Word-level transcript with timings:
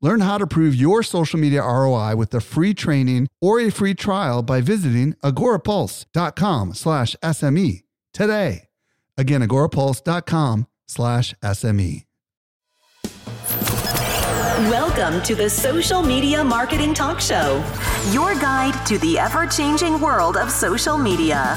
Learn 0.00 0.20
how 0.20 0.38
to 0.38 0.46
prove 0.46 0.74
your 0.74 1.02
social 1.02 1.40
media 1.40 1.62
ROI 1.62 2.14
with 2.16 2.32
a 2.34 2.40
free 2.40 2.72
training 2.72 3.28
or 3.40 3.58
a 3.60 3.70
free 3.70 3.94
trial 3.94 4.42
by 4.42 4.60
visiting 4.60 5.14
agorapulse.com 5.24 6.74
slash 6.74 7.16
SME 7.22 7.82
today. 8.12 8.68
Again, 9.16 9.42
agorapulse.com 9.42 10.66
slash 10.86 11.34
SME. 11.42 12.04
Welcome 14.70 15.22
to 15.22 15.34
the 15.34 15.48
Social 15.48 16.02
Media 16.02 16.42
Marketing 16.42 16.92
Talk 16.92 17.20
Show, 17.20 17.64
your 18.10 18.34
guide 18.34 18.86
to 18.86 18.98
the 18.98 19.18
ever 19.18 19.46
changing 19.46 20.00
world 20.00 20.36
of 20.36 20.50
social 20.50 20.98
media. 20.98 21.56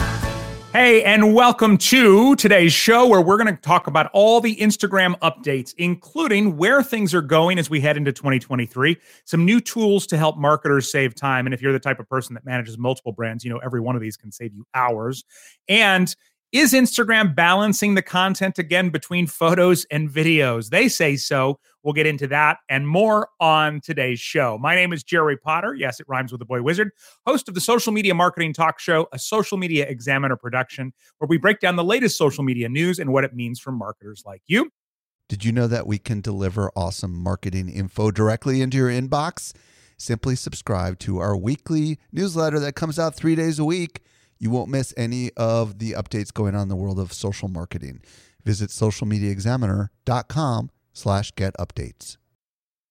Hey, 0.73 1.03
and 1.03 1.33
welcome 1.33 1.77
to 1.77 2.33
today's 2.37 2.71
show 2.71 3.05
where 3.05 3.19
we're 3.19 3.35
going 3.35 3.53
to 3.53 3.61
talk 3.61 3.87
about 3.87 4.09
all 4.13 4.39
the 4.39 4.55
Instagram 4.55 5.19
updates, 5.19 5.73
including 5.77 6.55
where 6.55 6.81
things 6.81 7.13
are 7.13 7.21
going 7.21 7.59
as 7.59 7.69
we 7.69 7.81
head 7.81 7.97
into 7.97 8.13
2023, 8.13 8.95
some 9.25 9.43
new 9.43 9.59
tools 9.59 10.07
to 10.07 10.17
help 10.17 10.37
marketers 10.37 10.89
save 10.89 11.13
time. 11.13 11.45
And 11.45 11.53
if 11.53 11.61
you're 11.61 11.73
the 11.73 11.79
type 11.79 11.99
of 11.99 12.07
person 12.07 12.35
that 12.35 12.45
manages 12.45 12.77
multiple 12.77 13.11
brands, 13.11 13.43
you 13.43 13.49
know, 13.49 13.57
every 13.57 13.81
one 13.81 13.97
of 13.97 14.01
these 14.01 14.15
can 14.15 14.31
save 14.31 14.53
you 14.53 14.65
hours. 14.73 15.25
And 15.67 16.15
is 16.51 16.73
Instagram 16.73 17.33
balancing 17.33 17.95
the 17.95 18.01
content 18.01 18.59
again 18.59 18.89
between 18.89 19.25
photos 19.25 19.85
and 19.89 20.09
videos? 20.09 20.69
They 20.69 20.89
say 20.89 21.15
so. 21.15 21.59
We'll 21.81 21.93
get 21.93 22.05
into 22.05 22.27
that 22.27 22.57
and 22.67 22.87
more 22.87 23.29
on 23.39 23.79
today's 23.79 24.19
show. 24.19 24.57
My 24.57 24.75
name 24.75 24.91
is 24.91 25.01
Jerry 25.03 25.37
Potter. 25.37 25.73
Yes, 25.73 25.99
it 26.01 26.07
rhymes 26.09 26.31
with 26.31 26.39
the 26.39 26.45
boy 26.45 26.61
wizard, 26.61 26.91
host 27.25 27.47
of 27.47 27.55
the 27.55 27.61
Social 27.61 27.93
Media 27.93 28.13
Marketing 28.13 28.53
Talk 28.53 28.79
Show, 28.79 29.07
a 29.13 29.17
social 29.17 29.57
media 29.57 29.87
examiner 29.87 30.35
production 30.35 30.93
where 31.19 31.27
we 31.27 31.37
break 31.37 31.59
down 31.61 31.77
the 31.77 31.83
latest 31.83 32.17
social 32.17 32.43
media 32.43 32.67
news 32.67 32.99
and 32.99 33.13
what 33.13 33.23
it 33.23 33.33
means 33.33 33.59
for 33.59 33.71
marketers 33.71 34.23
like 34.25 34.41
you. 34.45 34.69
Did 35.29 35.45
you 35.45 35.53
know 35.53 35.67
that 35.67 35.87
we 35.87 35.97
can 35.97 36.19
deliver 36.19 36.69
awesome 36.75 37.17
marketing 37.17 37.69
info 37.69 38.11
directly 38.11 38.61
into 38.61 38.75
your 38.75 38.89
inbox? 38.89 39.53
Simply 39.95 40.35
subscribe 40.35 40.99
to 40.99 41.19
our 41.19 41.37
weekly 41.37 41.97
newsletter 42.11 42.59
that 42.59 42.73
comes 42.73 42.99
out 42.99 43.15
three 43.15 43.35
days 43.35 43.57
a 43.57 43.63
week. 43.63 44.01
You 44.41 44.49
won't 44.49 44.69
miss 44.69 44.91
any 44.97 45.29
of 45.37 45.77
the 45.77 45.91
updates 45.91 46.33
going 46.33 46.55
on 46.55 46.63
in 46.63 46.67
the 46.67 46.75
world 46.75 46.97
of 46.97 47.13
social 47.13 47.47
marketing. 47.47 48.01
Visit 48.43 48.71
socialmediaexaminer.com 48.71 50.71
slash 50.93 51.31
get 51.35 51.53
updates. 51.57 52.17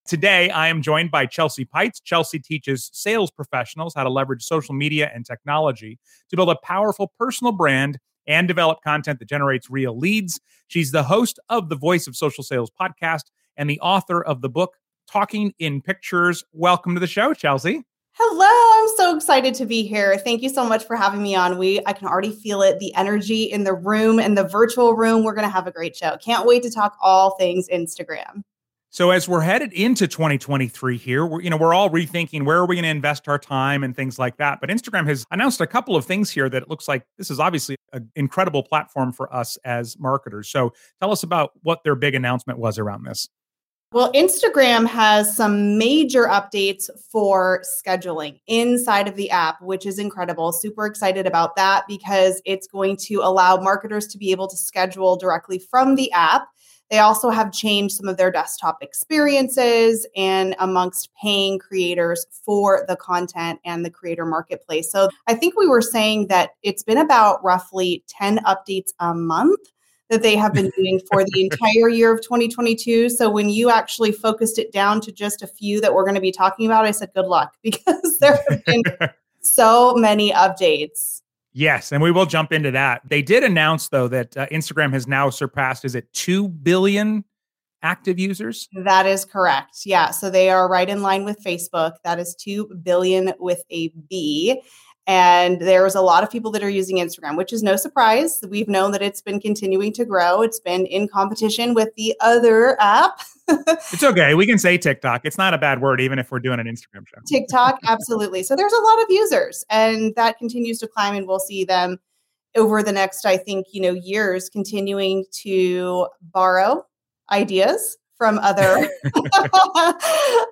Today, 0.06 0.50
I 0.50 0.68
am 0.68 0.80
joined 0.80 1.10
by 1.10 1.26
Chelsea 1.26 1.64
Peitz. 1.64 2.00
Chelsea 2.04 2.38
teaches 2.38 2.88
sales 2.92 3.32
professionals 3.32 3.94
how 3.96 4.04
to 4.04 4.10
leverage 4.10 4.44
social 4.44 4.76
media 4.76 5.10
and 5.12 5.26
technology 5.26 5.98
to 6.28 6.36
build 6.36 6.50
a 6.50 6.56
powerful 6.62 7.12
personal 7.18 7.52
brand 7.52 7.98
and 8.28 8.46
develop 8.46 8.78
content 8.84 9.18
that 9.18 9.28
generates 9.28 9.68
real 9.68 9.98
leads. 9.98 10.40
She's 10.68 10.92
the 10.92 11.02
host 11.02 11.40
of 11.48 11.68
the 11.68 11.76
Voice 11.76 12.06
of 12.06 12.14
Social 12.14 12.44
Sales 12.44 12.70
podcast 12.80 13.24
and 13.56 13.68
the 13.68 13.80
author 13.80 14.22
of 14.22 14.40
the 14.40 14.48
book 14.48 14.76
Talking 15.10 15.52
in 15.58 15.82
Pictures. 15.82 16.44
Welcome 16.52 16.94
to 16.94 17.00
the 17.00 17.08
show, 17.08 17.34
Chelsea. 17.34 17.82
Hello, 18.22 18.82
I'm 18.82 18.96
so 18.98 19.16
excited 19.16 19.54
to 19.54 19.64
be 19.64 19.82
here. 19.82 20.18
Thank 20.18 20.42
you 20.42 20.50
so 20.50 20.68
much 20.68 20.84
for 20.84 20.94
having 20.94 21.22
me 21.22 21.34
on. 21.34 21.56
We 21.56 21.80
I 21.86 21.94
can 21.94 22.06
already 22.06 22.32
feel 22.32 22.60
it, 22.60 22.78
the 22.78 22.94
energy 22.94 23.44
in 23.44 23.64
the 23.64 23.72
room 23.72 24.18
and 24.18 24.36
the 24.36 24.44
virtual 24.44 24.92
room. 24.92 25.24
We're 25.24 25.32
going 25.32 25.46
to 25.46 25.52
have 25.52 25.66
a 25.66 25.70
great 25.70 25.96
show. 25.96 26.18
Can't 26.18 26.46
wait 26.46 26.62
to 26.64 26.70
talk 26.70 26.98
all 27.00 27.30
things 27.36 27.66
Instagram. 27.72 28.42
So 28.90 29.08
as 29.08 29.26
we're 29.26 29.40
headed 29.40 29.72
into 29.72 30.06
2023 30.06 30.98
here, 30.98 31.24
we're 31.24 31.40
you 31.40 31.48
know, 31.48 31.56
we're 31.56 31.72
all 31.72 31.88
rethinking 31.88 32.44
where 32.44 32.58
are 32.58 32.66
we 32.66 32.74
going 32.74 32.82
to 32.82 32.90
invest 32.90 33.26
our 33.26 33.38
time 33.38 33.82
and 33.82 33.96
things 33.96 34.18
like 34.18 34.36
that. 34.36 34.60
But 34.60 34.68
Instagram 34.68 35.06
has 35.06 35.24
announced 35.30 35.62
a 35.62 35.66
couple 35.66 35.96
of 35.96 36.04
things 36.04 36.28
here 36.30 36.50
that 36.50 36.62
it 36.62 36.68
looks 36.68 36.88
like 36.88 37.06
this 37.16 37.30
is 37.30 37.40
obviously 37.40 37.76
an 37.94 38.10
incredible 38.16 38.62
platform 38.62 39.14
for 39.14 39.34
us 39.34 39.56
as 39.64 39.98
marketers. 39.98 40.50
So 40.50 40.74
tell 41.00 41.10
us 41.10 41.22
about 41.22 41.52
what 41.62 41.84
their 41.84 41.94
big 41.94 42.14
announcement 42.14 42.58
was 42.58 42.78
around 42.78 43.04
this. 43.04 43.30
Well, 43.92 44.12
Instagram 44.12 44.86
has 44.86 45.36
some 45.36 45.76
major 45.76 46.26
updates 46.26 46.88
for 47.10 47.64
scheduling 47.64 48.40
inside 48.46 49.08
of 49.08 49.16
the 49.16 49.28
app, 49.32 49.60
which 49.60 49.84
is 49.84 49.98
incredible. 49.98 50.52
Super 50.52 50.86
excited 50.86 51.26
about 51.26 51.56
that 51.56 51.88
because 51.88 52.40
it's 52.44 52.68
going 52.68 52.98
to 52.98 53.16
allow 53.16 53.56
marketers 53.56 54.06
to 54.08 54.18
be 54.18 54.30
able 54.30 54.46
to 54.46 54.56
schedule 54.56 55.16
directly 55.16 55.58
from 55.58 55.96
the 55.96 56.12
app. 56.12 56.46
They 56.88 57.00
also 57.00 57.30
have 57.30 57.50
changed 57.50 57.96
some 57.96 58.06
of 58.06 58.16
their 58.16 58.30
desktop 58.30 58.80
experiences 58.80 60.06
and 60.16 60.54
amongst 60.60 61.10
paying 61.20 61.58
creators 61.58 62.26
for 62.30 62.84
the 62.86 62.94
content 62.94 63.58
and 63.64 63.84
the 63.84 63.90
creator 63.90 64.24
marketplace. 64.24 64.92
So 64.92 65.08
I 65.26 65.34
think 65.34 65.58
we 65.58 65.66
were 65.66 65.82
saying 65.82 66.28
that 66.28 66.50
it's 66.62 66.84
been 66.84 66.98
about 66.98 67.42
roughly 67.42 68.04
10 68.06 68.38
updates 68.44 68.92
a 69.00 69.12
month 69.14 69.58
that 70.10 70.22
they 70.22 70.36
have 70.36 70.52
been 70.52 70.70
doing 70.76 71.00
for 71.10 71.24
the 71.24 71.42
entire 71.42 71.88
year 71.88 72.12
of 72.12 72.20
2022. 72.20 73.08
So 73.08 73.30
when 73.30 73.48
you 73.48 73.70
actually 73.70 74.12
focused 74.12 74.58
it 74.58 74.72
down 74.72 75.00
to 75.02 75.12
just 75.12 75.42
a 75.42 75.46
few 75.46 75.80
that 75.80 75.94
we're 75.94 76.04
going 76.04 76.16
to 76.16 76.20
be 76.20 76.32
talking 76.32 76.66
about, 76.66 76.84
I 76.84 76.90
said 76.90 77.10
good 77.14 77.26
luck 77.26 77.54
because 77.62 78.18
there 78.20 78.38
have 78.48 78.64
been 78.64 78.82
so 79.40 79.94
many 79.94 80.32
updates. 80.32 81.22
Yes, 81.52 81.90
and 81.90 82.00
we 82.00 82.12
will 82.12 82.26
jump 82.26 82.52
into 82.52 82.70
that. 82.70 83.02
They 83.08 83.22
did 83.22 83.42
announce 83.42 83.88
though 83.88 84.06
that 84.08 84.36
uh, 84.36 84.46
Instagram 84.48 84.92
has 84.92 85.08
now 85.08 85.30
surpassed 85.30 85.84
is 85.84 85.94
it 85.96 86.12
2 86.12 86.48
billion 86.48 87.24
active 87.82 88.18
users? 88.18 88.68
That 88.72 89.06
is 89.06 89.24
correct. 89.24 89.78
Yeah, 89.84 90.10
so 90.10 90.30
they 90.30 90.50
are 90.50 90.68
right 90.68 90.88
in 90.88 91.02
line 91.02 91.24
with 91.24 91.42
Facebook. 91.44 91.94
That 92.04 92.18
is 92.20 92.34
2 92.36 92.80
billion 92.82 93.32
with 93.38 93.64
a 93.70 93.88
B. 94.08 94.62
And 95.10 95.60
there's 95.60 95.96
a 95.96 96.00
lot 96.00 96.22
of 96.22 96.30
people 96.30 96.52
that 96.52 96.62
are 96.62 96.70
using 96.70 96.98
Instagram, 96.98 97.36
which 97.36 97.52
is 97.52 97.64
no 97.64 97.74
surprise. 97.74 98.44
We've 98.48 98.68
known 98.68 98.92
that 98.92 99.02
it's 99.02 99.20
been 99.20 99.40
continuing 99.40 99.92
to 99.94 100.04
grow. 100.04 100.40
It's 100.40 100.60
been 100.60 100.86
in 100.86 101.08
competition 101.08 101.74
with 101.74 101.92
the 101.96 102.14
other 102.20 102.80
app. 102.80 103.20
it's 103.48 104.04
okay. 104.04 104.34
We 104.34 104.46
can 104.46 104.56
say 104.56 104.78
TikTok. 104.78 105.22
It's 105.24 105.36
not 105.36 105.52
a 105.52 105.58
bad 105.58 105.80
word, 105.80 106.00
even 106.00 106.20
if 106.20 106.30
we're 106.30 106.38
doing 106.38 106.60
an 106.60 106.66
Instagram 106.66 107.08
show. 107.08 107.20
TikTok, 107.26 107.80
absolutely. 107.88 108.44
So 108.44 108.54
there's 108.54 108.72
a 108.72 108.80
lot 108.80 109.02
of 109.02 109.06
users, 109.08 109.64
and 109.68 110.14
that 110.14 110.38
continues 110.38 110.78
to 110.78 110.86
climb, 110.86 111.16
and 111.16 111.26
we'll 111.26 111.40
see 111.40 111.64
them 111.64 111.98
over 112.56 112.80
the 112.80 112.92
next, 112.92 113.26
I 113.26 113.36
think, 113.36 113.66
you 113.72 113.80
know, 113.80 113.94
years 113.94 114.48
continuing 114.48 115.24
to 115.42 116.06
borrow 116.22 116.86
ideas 117.32 117.98
from 118.16 118.38
other 118.38 118.88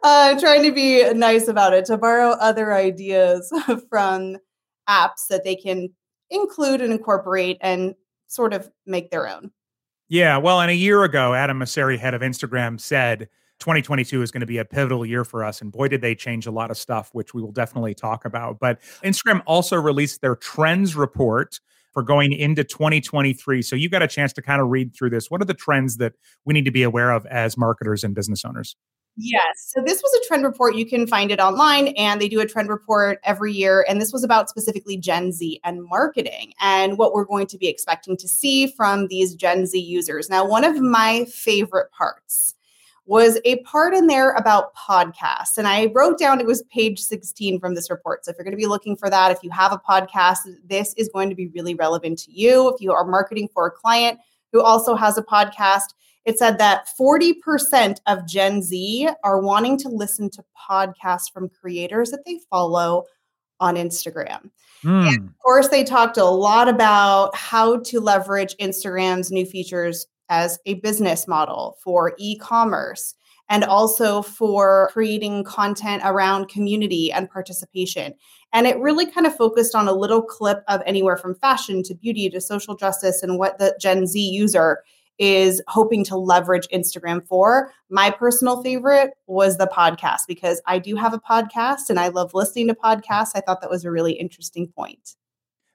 uh, 0.02 0.40
trying 0.40 0.64
to 0.64 0.72
be 0.72 1.12
nice 1.12 1.46
about 1.46 1.74
it 1.74 1.84
to 1.84 1.96
borrow 1.96 2.30
other 2.30 2.74
ideas 2.74 3.52
from 3.88 4.36
apps 4.88 5.26
that 5.30 5.44
they 5.44 5.56
can 5.56 5.90
include 6.30 6.80
and 6.80 6.92
incorporate 6.92 7.58
and 7.60 7.94
sort 8.26 8.52
of 8.52 8.70
make 8.86 9.10
their 9.10 9.28
own. 9.28 9.50
Yeah, 10.08 10.38
well, 10.38 10.60
and 10.60 10.70
a 10.70 10.74
year 10.74 11.04
ago, 11.04 11.34
Adam 11.34 11.58
Mosseri, 11.58 11.98
head 11.98 12.14
of 12.14 12.22
Instagram, 12.22 12.80
said 12.80 13.28
2022 13.60 14.22
is 14.22 14.30
going 14.30 14.40
to 14.40 14.46
be 14.46 14.58
a 14.58 14.64
pivotal 14.64 15.04
year 15.04 15.24
for 15.24 15.44
us. 15.44 15.60
And 15.60 15.70
boy, 15.70 15.88
did 15.88 16.00
they 16.00 16.14
change 16.14 16.46
a 16.46 16.50
lot 16.50 16.70
of 16.70 16.78
stuff, 16.78 17.10
which 17.12 17.34
we 17.34 17.42
will 17.42 17.52
definitely 17.52 17.94
talk 17.94 18.24
about. 18.24 18.58
But 18.58 18.80
Instagram 19.04 19.42
also 19.46 19.76
released 19.76 20.20
their 20.20 20.36
trends 20.36 20.96
report 20.96 21.60
for 21.92 22.02
going 22.02 22.32
into 22.32 22.64
2023. 22.64 23.60
So 23.62 23.76
you 23.76 23.88
got 23.88 24.02
a 24.02 24.08
chance 24.08 24.32
to 24.34 24.42
kind 24.42 24.60
of 24.60 24.68
read 24.68 24.94
through 24.94 25.10
this. 25.10 25.30
What 25.30 25.42
are 25.42 25.46
the 25.46 25.54
trends 25.54 25.96
that 25.96 26.14
we 26.44 26.54
need 26.54 26.64
to 26.64 26.70
be 26.70 26.82
aware 26.82 27.10
of 27.10 27.26
as 27.26 27.56
marketers 27.56 28.04
and 28.04 28.14
business 28.14 28.44
owners? 28.44 28.76
Yes. 29.20 29.72
So 29.74 29.82
this 29.82 30.00
was 30.00 30.14
a 30.14 30.28
trend 30.28 30.44
report. 30.44 30.76
You 30.76 30.86
can 30.86 31.04
find 31.04 31.32
it 31.32 31.40
online, 31.40 31.88
and 31.88 32.20
they 32.20 32.28
do 32.28 32.40
a 32.40 32.46
trend 32.46 32.68
report 32.68 33.18
every 33.24 33.52
year. 33.52 33.84
And 33.88 34.00
this 34.00 34.12
was 34.12 34.22
about 34.22 34.48
specifically 34.48 34.96
Gen 34.96 35.32
Z 35.32 35.60
and 35.64 35.82
marketing 35.82 36.52
and 36.60 36.96
what 36.96 37.12
we're 37.12 37.24
going 37.24 37.48
to 37.48 37.58
be 37.58 37.66
expecting 37.66 38.16
to 38.16 38.28
see 38.28 38.68
from 38.68 39.08
these 39.08 39.34
Gen 39.34 39.66
Z 39.66 39.76
users. 39.76 40.30
Now, 40.30 40.46
one 40.46 40.64
of 40.64 40.80
my 40.80 41.24
favorite 41.24 41.90
parts 41.90 42.54
was 43.06 43.40
a 43.44 43.56
part 43.62 43.92
in 43.92 44.06
there 44.06 44.32
about 44.32 44.72
podcasts. 44.76 45.56
And 45.56 45.66
I 45.66 45.86
wrote 45.94 46.18
down 46.18 46.40
it 46.40 46.46
was 46.46 46.62
page 46.64 47.00
16 47.00 47.58
from 47.58 47.74
this 47.74 47.90
report. 47.90 48.24
So 48.24 48.30
if 48.30 48.36
you're 48.36 48.44
going 48.44 48.52
to 48.52 48.58
be 48.58 48.66
looking 48.66 48.96
for 48.96 49.10
that, 49.10 49.32
if 49.32 49.42
you 49.42 49.50
have 49.50 49.72
a 49.72 49.78
podcast, 49.78 50.40
this 50.68 50.94
is 50.94 51.08
going 51.08 51.30
to 51.30 51.34
be 51.34 51.48
really 51.48 51.74
relevant 51.74 52.18
to 52.20 52.30
you. 52.30 52.68
If 52.68 52.80
you 52.80 52.92
are 52.92 53.04
marketing 53.04 53.48
for 53.52 53.66
a 53.66 53.70
client 53.70 54.20
who 54.52 54.60
also 54.60 54.94
has 54.94 55.18
a 55.18 55.22
podcast, 55.22 55.94
it 56.28 56.38
said 56.38 56.58
that 56.58 56.86
40% 57.00 58.00
of 58.06 58.26
Gen 58.26 58.60
Z 58.60 59.08
are 59.24 59.40
wanting 59.40 59.78
to 59.78 59.88
listen 59.88 60.28
to 60.28 60.44
podcasts 60.70 61.32
from 61.32 61.48
creators 61.48 62.10
that 62.10 62.26
they 62.26 62.38
follow 62.50 63.04
on 63.60 63.76
Instagram. 63.76 64.50
Mm. 64.84 65.08
And 65.08 65.28
of 65.30 65.38
course, 65.42 65.68
they 65.68 65.84
talked 65.84 66.18
a 66.18 66.24
lot 66.24 66.68
about 66.68 67.34
how 67.34 67.78
to 67.78 67.98
leverage 67.98 68.54
Instagram's 68.60 69.30
new 69.30 69.46
features 69.46 70.06
as 70.28 70.58
a 70.66 70.74
business 70.74 71.26
model 71.26 71.78
for 71.82 72.12
e 72.18 72.36
commerce 72.36 73.14
and 73.48 73.64
also 73.64 74.20
for 74.20 74.90
creating 74.92 75.44
content 75.44 76.02
around 76.04 76.50
community 76.50 77.10
and 77.10 77.30
participation. 77.30 78.12
And 78.52 78.66
it 78.66 78.78
really 78.80 79.10
kind 79.10 79.26
of 79.26 79.34
focused 79.34 79.74
on 79.74 79.88
a 79.88 79.94
little 79.94 80.20
clip 80.20 80.62
of 80.68 80.82
anywhere 80.84 81.16
from 81.16 81.36
fashion 81.36 81.82
to 81.84 81.94
beauty 81.94 82.28
to 82.28 82.40
social 82.42 82.76
justice 82.76 83.22
and 83.22 83.38
what 83.38 83.56
the 83.56 83.74
Gen 83.80 84.06
Z 84.06 84.20
user 84.20 84.82
is 85.18 85.62
hoping 85.68 86.04
to 86.04 86.16
leverage 86.16 86.68
Instagram 86.72 87.26
for. 87.26 87.72
My 87.90 88.10
personal 88.10 88.62
favorite 88.62 89.14
was 89.26 89.58
the 89.58 89.66
podcast 89.66 90.22
because 90.26 90.60
I 90.66 90.78
do 90.78 90.96
have 90.96 91.12
a 91.12 91.20
podcast 91.20 91.90
and 91.90 91.98
I 91.98 92.08
love 92.08 92.34
listening 92.34 92.68
to 92.68 92.74
podcasts. 92.74 93.32
I 93.34 93.40
thought 93.40 93.60
that 93.60 93.70
was 93.70 93.84
a 93.84 93.90
really 93.90 94.12
interesting 94.12 94.68
point. 94.68 95.16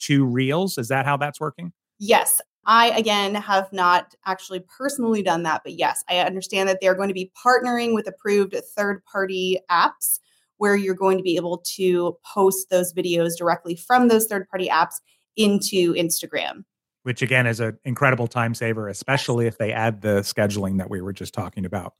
to 0.00 0.24
Reels. 0.24 0.78
Is 0.78 0.88
that 0.88 1.06
how 1.06 1.16
that's 1.16 1.40
working? 1.40 1.72
Yes. 1.98 2.40
I, 2.66 2.90
again, 2.90 3.34
have 3.34 3.70
not 3.72 4.14
actually 4.24 4.60
personally 4.60 5.22
done 5.22 5.42
that, 5.42 5.62
but 5.64 5.74
yes, 5.74 6.02
I 6.08 6.20
understand 6.20 6.68
that 6.68 6.78
they're 6.80 6.94
going 6.94 7.08
to 7.08 7.14
be 7.14 7.30
partnering 7.44 7.94
with 7.94 8.06
approved 8.06 8.56
third 8.76 9.04
party 9.04 9.60
apps 9.70 10.18
where 10.56 10.76
you're 10.76 10.94
going 10.94 11.18
to 11.18 11.22
be 11.22 11.36
able 11.36 11.58
to 11.58 12.16
post 12.24 12.70
those 12.70 12.92
videos 12.94 13.36
directly 13.36 13.76
from 13.76 14.08
those 14.08 14.26
third 14.26 14.48
party 14.48 14.68
apps 14.68 14.94
into 15.36 15.92
Instagram 15.94 16.64
which 17.04 17.20
again 17.22 17.46
is 17.46 17.60
an 17.60 17.78
incredible 17.84 18.26
time 18.26 18.54
saver, 18.54 18.88
especially 18.88 19.46
if 19.46 19.58
they 19.58 19.72
add 19.72 20.00
the 20.00 20.20
scheduling 20.20 20.78
that 20.78 20.90
we 20.90 21.00
were 21.00 21.12
just 21.12 21.32
talking 21.32 21.64
about. 21.64 21.94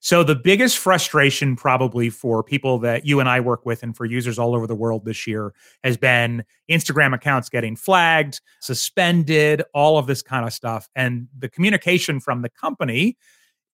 So, 0.00 0.24
the 0.24 0.34
biggest 0.34 0.78
frustration, 0.78 1.56
probably 1.56 2.10
for 2.10 2.42
people 2.42 2.78
that 2.80 3.06
you 3.06 3.20
and 3.20 3.28
I 3.28 3.40
work 3.40 3.64
with 3.64 3.82
and 3.82 3.96
for 3.96 4.06
users 4.06 4.38
all 4.38 4.54
over 4.54 4.66
the 4.66 4.74
world 4.74 5.04
this 5.04 5.26
year, 5.26 5.52
has 5.84 5.96
been 5.96 6.42
Instagram 6.70 7.14
accounts 7.14 7.48
getting 7.50 7.76
flagged, 7.76 8.40
suspended, 8.60 9.62
all 9.74 9.98
of 9.98 10.06
this 10.06 10.22
kind 10.22 10.46
of 10.46 10.52
stuff. 10.52 10.88
And 10.96 11.28
the 11.38 11.50
communication 11.50 12.18
from 12.18 12.40
the 12.40 12.48
company, 12.48 13.18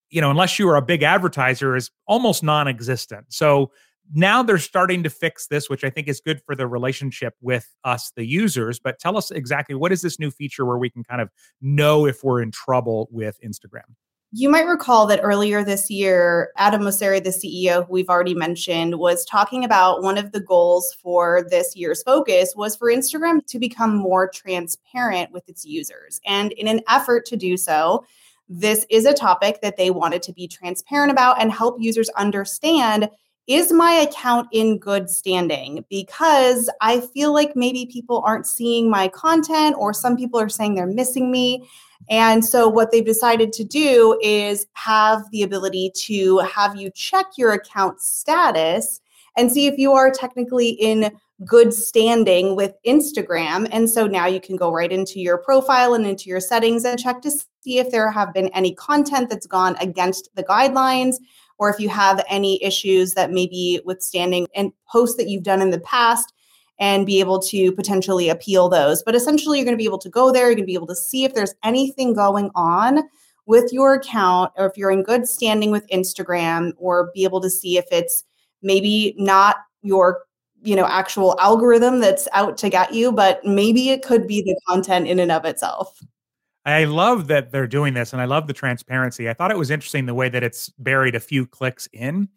you 0.09 0.19
know, 0.19 0.29
unless 0.29 0.59
you 0.59 0.67
are 0.69 0.75
a 0.75 0.81
big 0.81 1.01
advertiser, 1.01 1.77
is 1.77 1.91
almost 2.07 2.43
non 2.43 2.67
existent. 2.67 3.27
So, 3.29 3.71
now 4.13 4.43
they're 4.43 4.57
starting 4.57 5.03
to 5.03 5.09
fix 5.09 5.47
this, 5.47 5.69
which 5.69 5.83
I 5.83 5.89
think 5.89 6.07
is 6.07 6.19
good 6.19 6.41
for 6.45 6.55
the 6.55 6.67
relationship 6.67 7.35
with 7.41 7.73
us, 7.83 8.11
the 8.15 8.25
users. 8.25 8.79
But 8.79 8.99
tell 8.99 9.17
us 9.17 9.31
exactly 9.31 9.75
what 9.75 9.91
is 9.91 10.01
this 10.01 10.19
new 10.19 10.31
feature 10.31 10.65
where 10.65 10.77
we 10.77 10.89
can 10.89 11.03
kind 11.03 11.21
of 11.21 11.29
know 11.61 12.05
if 12.05 12.23
we're 12.23 12.41
in 12.41 12.51
trouble 12.51 13.07
with 13.11 13.39
Instagram? 13.43 13.95
You 14.35 14.49
might 14.49 14.65
recall 14.65 15.05
that 15.07 15.19
earlier 15.21 15.63
this 15.63 15.91
year, 15.91 16.51
Adam 16.57 16.81
Mosseri, 16.81 17.23
the 17.23 17.29
CEO, 17.29 17.85
who 17.85 17.93
we've 17.93 18.09
already 18.09 18.33
mentioned, 18.33 18.97
was 18.97 19.23
talking 19.25 19.63
about 19.63 20.01
one 20.01 20.17
of 20.17 20.31
the 20.31 20.39
goals 20.39 20.91
for 21.03 21.45
this 21.51 21.75
year's 21.75 22.01
focus 22.01 22.55
was 22.55 22.75
for 22.75 22.91
Instagram 22.91 23.45
to 23.45 23.59
become 23.59 23.95
more 23.95 24.27
transparent 24.27 25.31
with 25.31 25.47
its 25.47 25.65
users. 25.65 26.19
And 26.25 26.51
in 26.53 26.67
an 26.67 26.81
effort 26.89 27.27
to 27.27 27.37
do 27.37 27.57
so, 27.57 28.05
this 28.49 28.87
is 28.89 29.05
a 29.05 29.13
topic 29.13 29.61
that 29.61 29.77
they 29.77 29.91
wanted 29.91 30.23
to 30.23 30.33
be 30.33 30.47
transparent 30.47 31.11
about 31.11 31.39
and 31.39 31.51
help 31.51 31.77
users 31.79 32.09
understand 32.09 33.09
is 33.47 33.71
my 33.71 33.91
account 33.91 34.47
in 34.51 34.77
good 34.77 35.09
standing? 35.09 35.85
Because 35.89 36.69
I 36.81 37.01
feel 37.01 37.33
like 37.33 37.55
maybe 37.55 37.85
people 37.85 38.23
aren't 38.25 38.47
seeing 38.47 38.89
my 38.89 39.07
content, 39.09 39.75
or 39.77 39.93
some 39.93 40.15
people 40.15 40.39
are 40.39 40.49
saying 40.49 40.75
they're 40.75 40.87
missing 40.87 41.31
me. 41.31 41.67
And 42.09 42.43
so, 42.43 42.67
what 42.67 42.91
they've 42.91 43.05
decided 43.05 43.53
to 43.53 43.63
do 43.63 44.19
is 44.21 44.65
have 44.73 45.29
the 45.31 45.43
ability 45.43 45.91
to 46.05 46.39
have 46.39 46.75
you 46.75 46.89
check 46.91 47.27
your 47.37 47.51
account 47.51 48.01
status 48.01 49.01
and 49.37 49.51
see 49.51 49.67
if 49.67 49.77
you 49.77 49.93
are 49.93 50.11
technically 50.11 50.69
in 50.69 51.11
good 51.45 51.73
standing 51.73 52.55
with 52.55 52.73
Instagram. 52.85 53.67
And 53.71 53.89
so 53.89 54.07
now 54.07 54.27
you 54.27 54.39
can 54.39 54.55
go 54.55 54.71
right 54.71 54.91
into 54.91 55.19
your 55.19 55.37
profile 55.37 55.93
and 55.93 56.05
into 56.05 56.29
your 56.29 56.39
settings 56.39 56.85
and 56.85 56.99
check 56.99 57.21
to 57.21 57.31
see 57.31 57.79
if 57.79 57.91
there 57.91 58.09
have 58.11 58.33
been 58.33 58.47
any 58.49 58.73
content 58.75 59.29
that's 59.29 59.47
gone 59.47 59.75
against 59.81 60.29
the 60.35 60.43
guidelines 60.43 61.15
or 61.63 61.69
if 61.69 61.79
you 61.79 61.87
have 61.87 62.21
any 62.29 62.61
issues 62.61 63.13
that 63.13 63.31
may 63.31 63.47
be 63.47 63.79
withstanding 63.85 64.45
and 64.53 64.73
posts 64.85 65.15
that 65.15 65.29
you've 65.29 65.43
done 65.43 65.61
in 65.61 65.69
the 65.69 65.79
past 65.79 66.33
and 66.77 67.05
be 67.05 67.21
able 67.21 67.39
to 67.39 67.71
potentially 67.71 68.27
appeal 68.27 68.67
those. 68.67 69.01
But 69.01 69.15
essentially, 69.15 69.59
you're 69.59 69.63
going 69.63 69.77
to 69.77 69.81
be 69.81 69.85
able 69.85 69.97
to 69.99 70.09
go 70.09 70.29
there, 70.29 70.47
you're 70.47 70.55
going 70.55 70.63
to 70.63 70.67
be 70.67 70.73
able 70.73 70.87
to 70.87 70.95
see 70.95 71.23
if 71.23 71.33
there's 71.33 71.55
anything 71.63 72.13
going 72.13 72.51
on 72.53 73.03
with 73.45 73.71
your 73.71 73.93
account 73.93 74.51
or 74.57 74.65
if 74.65 74.75
you're 74.75 74.91
in 74.91 75.03
good 75.03 75.25
standing 75.25 75.71
with 75.71 75.87
Instagram 75.87 76.73
or 76.75 77.11
be 77.13 77.23
able 77.23 77.39
to 77.39 77.49
see 77.49 77.77
if 77.77 77.85
it's 77.91 78.25
maybe 78.61 79.15
not 79.17 79.55
your 79.83 80.23
you 80.63 80.75
know 80.75 80.85
actual 80.85 81.39
algorithm 81.39 82.01
that's 82.01 82.27
out 82.31 82.57
to 82.57 82.69
get 82.69 82.93
you 82.93 83.11
but 83.11 83.43
maybe 83.43 83.89
it 83.89 84.01
could 84.01 84.25
be 84.25 84.41
the 84.41 84.57
content 84.65 85.07
in 85.07 85.19
and 85.19 85.29
of 85.29 85.43
itself 85.43 86.01
I 86.65 86.85
love 86.85 87.27
that 87.27 87.51
they're 87.51 87.67
doing 87.67 87.93
this 87.93 88.13
and 88.13 88.21
I 88.21 88.25
love 88.25 88.47
the 88.47 88.53
transparency. 88.53 89.29
I 89.29 89.33
thought 89.33 89.51
it 89.51 89.57
was 89.57 89.69
interesting 89.69 90.05
the 90.05 90.13
way 90.13 90.29
that 90.29 90.43
it's 90.43 90.69
buried 90.69 91.15
a 91.15 91.19
few 91.19 91.45
clicks 91.45 91.87
in. 91.91 92.29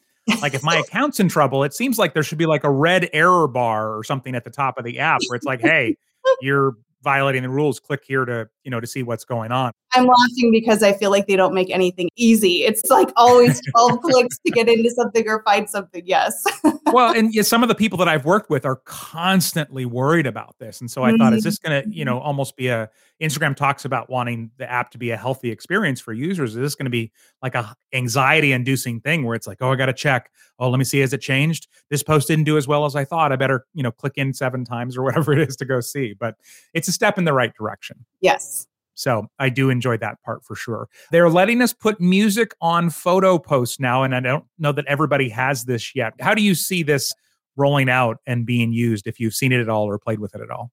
Like 0.42 0.54
if 0.54 0.64
my 0.64 0.76
account's 0.86 1.20
in 1.20 1.28
trouble, 1.28 1.62
it 1.62 1.72
seems 1.72 1.98
like 1.98 2.12
there 2.12 2.24
should 2.24 2.38
be 2.38 2.46
like 2.46 2.64
a 2.64 2.70
red 2.70 3.08
error 3.12 3.46
bar 3.46 3.96
or 3.96 4.02
something 4.02 4.34
at 4.34 4.44
the 4.44 4.50
top 4.50 4.78
of 4.78 4.84
the 4.84 4.98
app 4.98 5.20
where 5.28 5.36
it's 5.36 5.46
like, 5.46 5.60
hey, 5.60 5.96
you're 6.40 6.74
violating 7.02 7.42
the 7.42 7.48
rules. 7.48 7.78
Click 7.78 8.02
here 8.04 8.24
to, 8.24 8.48
you 8.66 8.70
know, 8.70 8.80
to 8.80 8.86
see 8.86 9.04
what's 9.04 9.24
going 9.24 9.52
on. 9.52 9.70
I'm 9.92 10.06
laughing 10.06 10.50
because 10.50 10.82
I 10.82 10.92
feel 10.92 11.10
like 11.10 11.28
they 11.28 11.36
don't 11.36 11.54
make 11.54 11.70
anything 11.70 12.10
easy. 12.16 12.64
It's 12.64 12.90
like 12.90 13.10
always 13.16 13.62
12 13.70 14.00
clicks 14.02 14.38
to 14.44 14.52
get 14.52 14.68
into 14.68 14.90
something 14.90 15.26
or 15.26 15.42
find 15.44 15.70
something. 15.70 16.02
Yes. 16.04 16.44
well, 16.86 17.14
and 17.16 17.32
yeah, 17.32 17.42
some 17.42 17.62
of 17.62 17.68
the 17.68 17.76
people 17.76 17.96
that 17.98 18.08
I've 18.08 18.24
worked 18.24 18.50
with 18.50 18.66
are 18.66 18.76
constantly 18.84 19.86
worried 19.86 20.26
about 20.26 20.56
this. 20.58 20.80
And 20.80 20.90
so 20.90 21.04
I 21.04 21.10
mm-hmm. 21.10 21.18
thought, 21.18 21.32
is 21.32 21.44
this 21.44 21.58
going 21.58 21.82
to, 21.82 21.88
you 21.88 22.04
know, 22.04 22.16
mm-hmm. 22.16 22.26
almost 22.26 22.56
be 22.56 22.66
a 22.68 22.90
Instagram 23.22 23.54
talks 23.54 23.84
about 23.84 24.10
wanting 24.10 24.50
the 24.58 24.70
app 24.70 24.90
to 24.90 24.98
be 24.98 25.10
a 25.10 25.16
healthy 25.16 25.50
experience 25.50 26.00
for 26.00 26.12
users? 26.12 26.50
Is 26.50 26.56
this 26.56 26.74
going 26.74 26.86
to 26.86 26.90
be 26.90 27.12
like 27.40 27.54
a 27.54 27.74
anxiety 27.94 28.52
inducing 28.52 29.00
thing 29.00 29.24
where 29.24 29.36
it's 29.36 29.46
like, 29.46 29.58
oh, 29.60 29.72
I 29.72 29.76
got 29.76 29.86
to 29.86 29.94
check. 29.94 30.30
Oh, 30.58 30.68
let 30.68 30.78
me 30.78 30.84
see. 30.84 30.98
Has 30.98 31.12
it 31.12 31.20
changed? 31.20 31.68
This 31.88 32.02
post 32.02 32.28
didn't 32.28 32.44
do 32.44 32.58
as 32.58 32.66
well 32.66 32.84
as 32.84 32.96
I 32.96 33.04
thought. 33.04 33.30
I 33.30 33.36
better, 33.36 33.64
you 33.74 33.82
know, 33.82 33.92
click 33.92 34.14
in 34.16 34.34
seven 34.34 34.64
times 34.64 34.96
or 34.96 35.02
whatever 35.04 35.32
it 35.32 35.48
is 35.48 35.56
to 35.56 35.64
go 35.64 35.80
see. 35.80 36.14
But 36.18 36.34
it's 36.74 36.88
a 36.88 36.92
step 36.92 37.16
in 37.16 37.24
the 37.24 37.32
right 37.32 37.54
direction. 37.54 38.04
Yes. 38.20 38.55
So 38.96 39.26
I 39.38 39.50
do 39.50 39.70
enjoy 39.70 39.98
that 39.98 40.20
part 40.24 40.44
for 40.44 40.56
sure. 40.56 40.88
They're 41.12 41.30
letting 41.30 41.62
us 41.62 41.72
put 41.72 42.00
music 42.00 42.52
on 42.60 42.90
photo 42.90 43.38
posts 43.38 43.78
now, 43.78 44.02
and 44.02 44.14
I 44.14 44.20
don't 44.20 44.44
know 44.58 44.72
that 44.72 44.86
everybody 44.86 45.28
has 45.28 45.66
this 45.66 45.94
yet. 45.94 46.14
How 46.20 46.34
do 46.34 46.42
you 46.42 46.54
see 46.54 46.82
this 46.82 47.12
rolling 47.56 47.88
out 47.88 48.18
and 48.26 48.44
being 48.44 48.72
used 48.72 49.06
if 49.06 49.20
you've 49.20 49.34
seen 49.34 49.52
it 49.52 49.60
at 49.60 49.68
all 49.68 49.84
or 49.84 49.98
played 49.98 50.18
with 50.18 50.34
it 50.34 50.40
at 50.40 50.50
all? 50.50 50.72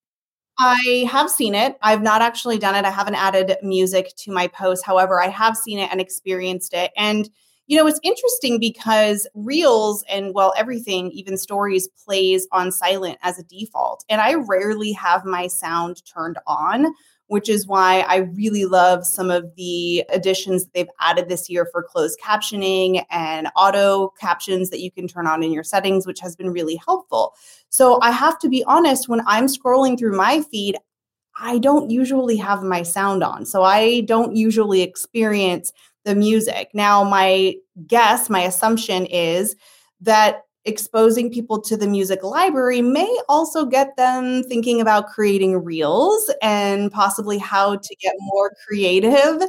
I 0.60 1.08
have 1.12 1.30
seen 1.30 1.56
it. 1.56 1.78
I've 1.82 2.02
not 2.02 2.22
actually 2.22 2.58
done 2.58 2.76
it. 2.76 2.86
I 2.86 2.92
haven't 2.92 3.16
added 3.16 3.58
music 3.62 4.14
to 4.18 4.32
my 4.32 4.48
post. 4.48 4.86
However, 4.86 5.22
I 5.22 5.28
have 5.28 5.58
seen 5.58 5.80
it 5.80 5.90
and 5.92 6.00
experienced 6.00 6.74
it. 6.74 6.92
And 6.96 7.30
you 7.68 7.78
know, 7.78 7.88
it's 7.88 8.00
interesting 8.04 8.60
because 8.60 9.28
Reels 9.34 10.04
and 10.10 10.34
well, 10.34 10.54
everything, 10.58 11.12
even 11.12 11.38
stories, 11.38 11.88
plays 12.06 12.46
on 12.52 12.72
silent 12.72 13.18
as 13.22 13.40
a 13.40 13.44
default. 13.44 14.04
And 14.10 14.20
I 14.20 14.34
rarely 14.34 14.92
have 14.92 15.24
my 15.24 15.48
sound 15.48 16.04
turned 16.06 16.38
on 16.46 16.94
which 17.28 17.50
is 17.50 17.66
why 17.66 18.02
I 18.02 18.18
really 18.18 18.66
love 18.66 19.06
some 19.06 19.32
of 19.32 19.56
the 19.56 20.04
additions 20.10 20.64
that 20.64 20.74
they've 20.74 20.88
added 21.00 21.30
this 21.30 21.50
year 21.50 21.68
for 21.72 21.82
closed 21.82 22.20
captioning 22.20 23.04
and 23.10 23.48
auto 23.56 24.10
captions 24.20 24.70
that 24.70 24.82
you 24.82 24.92
can 24.92 25.08
turn 25.08 25.26
on 25.26 25.42
in 25.42 25.52
your 25.52 25.64
settings, 25.64 26.06
which 26.06 26.20
has 26.20 26.36
been 26.36 26.52
really 26.52 26.80
helpful. 26.86 27.34
So 27.70 28.00
I 28.02 28.12
have 28.12 28.38
to 28.40 28.50
be 28.50 28.64
honest, 28.66 29.10
when 29.10 29.22
I'm 29.26 29.48
scrolling 29.48 29.98
through 29.98 30.16
my 30.16 30.42
feed, 30.42 30.78
I 31.40 31.58
don't 31.60 31.90
usually 31.90 32.38
have 32.38 32.62
my 32.62 32.84
sound 32.84 33.24
on. 33.24 33.46
So 33.46 33.64
I 33.64 34.02
don't 34.02 34.36
usually 34.36 34.82
experience 34.82 35.74
the 36.06 36.16
music. 36.16 36.70
Now, 36.74 37.04
my 37.04 37.56
guess, 37.88 38.30
my 38.30 38.42
assumption 38.42 39.06
is 39.08 39.56
that 40.02 40.44
exposing 40.66 41.30
people 41.30 41.62
to 41.62 41.76
the 41.76 41.88
music 41.88 42.24
library 42.24 42.82
may 42.82 43.20
also 43.28 43.66
get 43.66 43.96
them 43.98 44.44
thinking 44.44 44.80
about 44.80 45.08
creating 45.08 45.62
reels 45.64 46.32
and 46.42 46.92
possibly 46.92 47.38
how 47.38 47.76
to 47.76 47.96
get 47.98 48.16
more 48.20 48.54
creative 48.66 49.42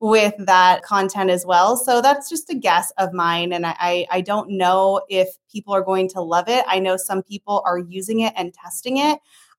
with 0.00 0.34
that 0.38 0.82
content 0.82 1.28
as 1.28 1.44
well. 1.44 1.76
So 1.76 2.00
that's 2.00 2.28
just 2.28 2.48
a 2.50 2.54
guess 2.54 2.92
of 2.98 3.12
mine. 3.12 3.52
And 3.52 3.66
I, 3.66 4.06
I 4.10 4.20
don't 4.20 4.50
know 4.50 5.02
if 5.08 5.28
people 5.50 5.74
are 5.74 5.82
going 5.82 6.08
to 6.10 6.20
love 6.20 6.48
it. 6.48 6.64
I 6.68 6.78
know 6.78 6.96
some 6.96 7.22
people 7.22 7.62
are 7.66 7.78
using 7.78 8.20
it 8.20 8.32
and 8.36 8.54
testing 8.54 8.98
it. 8.98 9.18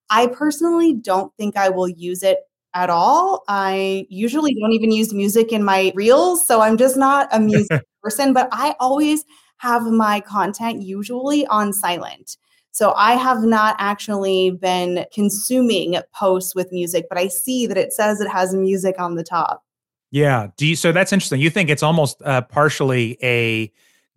I 0.09 0.27
personally 0.27 0.93
don't 0.93 1.35
think 1.37 1.57
I 1.57 1.69
will 1.69 1.89
use 1.89 2.23
it 2.23 2.39
at 2.73 2.89
all. 2.89 3.43
I 3.47 4.07
usually 4.09 4.55
don't 4.55 4.71
even 4.71 4.91
use 4.91 5.13
music 5.13 5.51
in 5.51 5.63
my 5.63 5.91
reels. 5.93 6.47
So 6.47 6.61
I'm 6.61 6.77
just 6.77 6.95
not 6.95 7.27
a 7.31 7.39
music 7.39 7.81
person, 8.03 8.33
but 8.33 8.47
I 8.51 8.75
always 8.79 9.25
have 9.61 9.83
my 9.83 10.19
content 10.19 10.81
usually 10.81 11.45
on 11.47 11.71
silent. 11.71 12.37
So 12.71 12.93
I 12.93 13.13
have 13.13 13.43
not 13.43 13.75
actually 13.77 14.49
been 14.49 15.05
consuming 15.13 15.97
posts 16.15 16.55
with 16.55 16.71
music, 16.71 17.05
but 17.09 17.19
I 17.19 17.27
see 17.27 17.67
that 17.67 17.77
it 17.77 17.93
says 17.93 18.19
it 18.21 18.29
has 18.29 18.55
music 18.55 18.95
on 18.97 19.15
the 19.15 19.23
top. 19.23 19.63
Yeah. 20.09 20.47
Do 20.57 20.65
you, 20.65 20.75
so 20.75 20.91
that's 20.91 21.13
interesting. 21.13 21.41
You 21.41 21.51
think 21.51 21.69
it's 21.69 21.83
almost 21.83 22.23
uh, 22.23 22.41
partially 22.41 23.19
a 23.21 23.71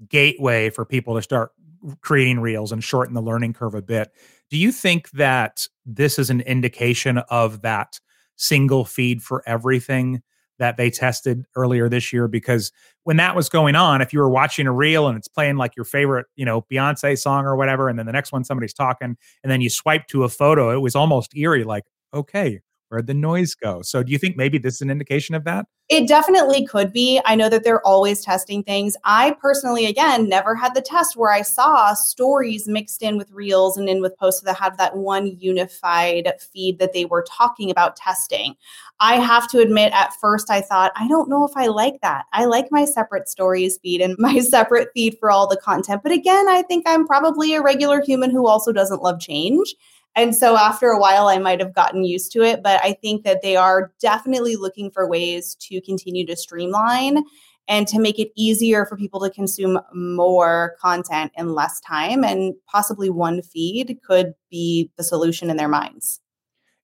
gateway 0.08 0.70
for 0.70 0.86
people 0.86 1.14
to 1.14 1.20
start 1.20 1.52
creating 2.00 2.40
reels 2.40 2.72
and 2.72 2.82
shorten 2.82 3.12
the 3.12 3.20
learning 3.20 3.52
curve 3.52 3.74
a 3.74 3.82
bit. 3.82 4.12
Do 4.50 4.56
you 4.56 4.72
think 4.72 5.10
that 5.10 5.68
this 5.84 6.18
is 6.18 6.30
an 6.30 6.40
indication 6.40 7.18
of 7.18 7.60
that 7.62 8.00
single 8.36 8.86
feed 8.86 9.22
for 9.22 9.42
everything 9.46 10.22
that 10.58 10.76
they 10.76 10.90
tested 10.90 11.44
earlier 11.56 11.88
this 11.88 12.12
year 12.12 12.28
because 12.28 12.72
when 13.04 13.16
that 13.16 13.36
was 13.36 13.48
going 13.48 13.74
on, 13.74 14.00
if 14.00 14.12
you 14.12 14.20
were 14.20 14.30
watching 14.30 14.66
a 14.66 14.72
reel 14.72 15.08
and 15.08 15.16
it's 15.18 15.28
playing 15.28 15.56
like 15.56 15.76
your 15.76 15.84
favorite, 15.84 16.26
you 16.36 16.44
know, 16.44 16.62
Beyonce 16.72 17.18
song 17.18 17.44
or 17.44 17.56
whatever, 17.56 17.88
and 17.88 17.98
then 17.98 18.06
the 18.06 18.12
next 18.12 18.32
one 18.32 18.44
somebody's 18.44 18.74
talking, 18.74 19.16
and 19.42 19.50
then 19.52 19.60
you 19.60 19.70
swipe 19.70 20.06
to 20.08 20.24
a 20.24 20.28
photo, 20.28 20.70
it 20.70 20.80
was 20.80 20.94
almost 20.94 21.36
eerie, 21.36 21.64
like, 21.64 21.84
okay, 22.12 22.60
Where'd 22.88 23.06
the 23.06 23.14
noise 23.14 23.54
go? 23.54 23.82
So 23.82 24.02
do 24.02 24.12
you 24.12 24.18
think 24.18 24.36
maybe 24.36 24.58
this 24.58 24.74
is 24.74 24.80
an 24.80 24.90
indication 24.90 25.34
of 25.34 25.44
that? 25.44 25.66
It 25.90 26.08
definitely 26.08 26.64
could 26.64 26.94
be. 26.94 27.20
I 27.26 27.34
know 27.34 27.50
that 27.50 27.62
they're 27.62 27.86
always 27.86 28.24
testing 28.24 28.62
things. 28.62 28.96
I 29.04 29.36
personally, 29.40 29.84
again, 29.84 30.30
never 30.30 30.54
had 30.54 30.74
the 30.74 30.80
test 30.80 31.14
where 31.14 31.30
I 31.30 31.42
saw 31.42 31.92
stories 31.92 32.66
mixed 32.66 33.02
in 33.02 33.18
with 33.18 33.30
reels 33.32 33.76
and 33.76 33.86
in 33.86 34.00
with 34.00 34.16
posts 34.16 34.40
that 34.42 34.56
have 34.56 34.78
that 34.78 34.96
one 34.96 35.36
unified 35.38 36.32
feed 36.40 36.78
that 36.78 36.94
they 36.94 37.04
were 37.04 37.24
talking 37.28 37.70
about 37.70 37.96
testing. 37.96 38.54
I 39.00 39.16
have 39.16 39.46
to 39.50 39.58
admit, 39.58 39.92
at 39.92 40.14
first, 40.14 40.50
I 40.50 40.62
thought, 40.62 40.92
I 40.96 41.06
don't 41.06 41.28
know 41.28 41.44
if 41.46 41.54
I 41.54 41.66
like 41.66 42.00
that. 42.00 42.24
I 42.32 42.46
like 42.46 42.68
my 42.70 42.86
separate 42.86 43.28
stories 43.28 43.78
feed 43.82 44.00
and 44.00 44.16
my 44.18 44.38
separate 44.38 44.88
feed 44.94 45.18
for 45.18 45.30
all 45.30 45.46
the 45.46 45.58
content. 45.58 46.02
But 46.02 46.12
again, 46.12 46.48
I 46.48 46.62
think 46.62 46.88
I'm 46.88 47.06
probably 47.06 47.54
a 47.54 47.62
regular 47.62 48.00
human 48.00 48.30
who 48.30 48.46
also 48.46 48.72
doesn't 48.72 49.02
love 49.02 49.20
change. 49.20 49.74
And 50.16 50.34
so 50.34 50.56
after 50.56 50.88
a 50.88 50.98
while, 50.98 51.26
I 51.26 51.38
might 51.38 51.60
have 51.60 51.74
gotten 51.74 52.04
used 52.04 52.32
to 52.32 52.42
it. 52.42 52.62
But 52.62 52.80
I 52.84 52.92
think 52.92 53.24
that 53.24 53.42
they 53.42 53.56
are 53.56 53.92
definitely 54.00 54.56
looking 54.56 54.90
for 54.90 55.08
ways 55.08 55.56
to 55.62 55.80
continue 55.80 56.24
to 56.26 56.36
streamline 56.36 57.24
and 57.66 57.88
to 57.88 57.98
make 57.98 58.18
it 58.18 58.30
easier 58.36 58.84
for 58.84 58.96
people 58.96 59.20
to 59.20 59.30
consume 59.30 59.80
more 59.94 60.76
content 60.80 61.32
in 61.36 61.54
less 61.54 61.80
time. 61.80 62.22
And 62.22 62.54
possibly 62.66 63.10
one 63.10 63.42
feed 63.42 63.98
could 64.06 64.34
be 64.50 64.90
the 64.96 65.02
solution 65.02 65.50
in 65.50 65.56
their 65.56 65.68
minds. 65.68 66.20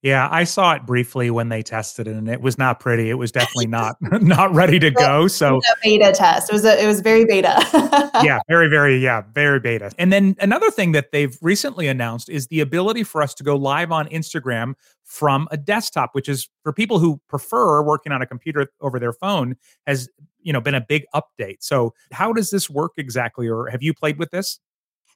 Yeah, 0.01 0.27
I 0.31 0.45
saw 0.45 0.73
it 0.73 0.87
briefly 0.87 1.29
when 1.29 1.49
they 1.49 1.61
tested 1.61 2.07
it, 2.07 2.15
and 2.15 2.27
it 2.27 2.41
was 2.41 2.57
not 2.57 2.79
pretty. 2.79 3.11
It 3.11 3.15
was 3.15 3.31
definitely 3.31 3.67
not 3.67 3.97
not 4.01 4.53
ready 4.53 4.79
to 4.79 4.89
go. 4.89 5.27
So 5.27 5.57
a 5.57 5.75
beta 5.83 6.11
test. 6.11 6.49
It 6.49 6.53
was 6.53 6.65
a, 6.65 6.83
it 6.83 6.87
was 6.87 7.01
very 7.01 7.25
beta. 7.25 7.55
yeah, 8.23 8.39
very 8.47 8.67
very 8.67 8.97
yeah, 8.97 9.21
very 9.33 9.59
beta. 9.59 9.91
And 9.99 10.11
then 10.11 10.35
another 10.39 10.71
thing 10.71 10.93
that 10.93 11.11
they've 11.11 11.37
recently 11.41 11.87
announced 11.87 12.29
is 12.29 12.47
the 12.47 12.61
ability 12.61 13.03
for 13.03 13.21
us 13.21 13.35
to 13.35 13.43
go 13.43 13.55
live 13.55 13.91
on 13.91 14.07
Instagram 14.09 14.73
from 15.03 15.47
a 15.51 15.57
desktop, 15.57 16.15
which 16.15 16.27
is 16.27 16.49
for 16.63 16.73
people 16.73 16.97
who 16.97 17.21
prefer 17.27 17.83
working 17.83 18.11
on 18.11 18.21
a 18.21 18.25
computer 18.25 18.67
over 18.81 18.99
their 18.99 19.13
phone 19.13 19.55
has 19.85 20.09
you 20.41 20.51
know 20.51 20.61
been 20.61 20.75
a 20.75 20.81
big 20.81 21.05
update. 21.13 21.57
So 21.59 21.93
how 22.11 22.33
does 22.33 22.49
this 22.49 22.71
work 22.71 22.93
exactly, 22.97 23.47
or 23.47 23.67
have 23.67 23.83
you 23.83 23.93
played 23.93 24.17
with 24.17 24.31
this? 24.31 24.59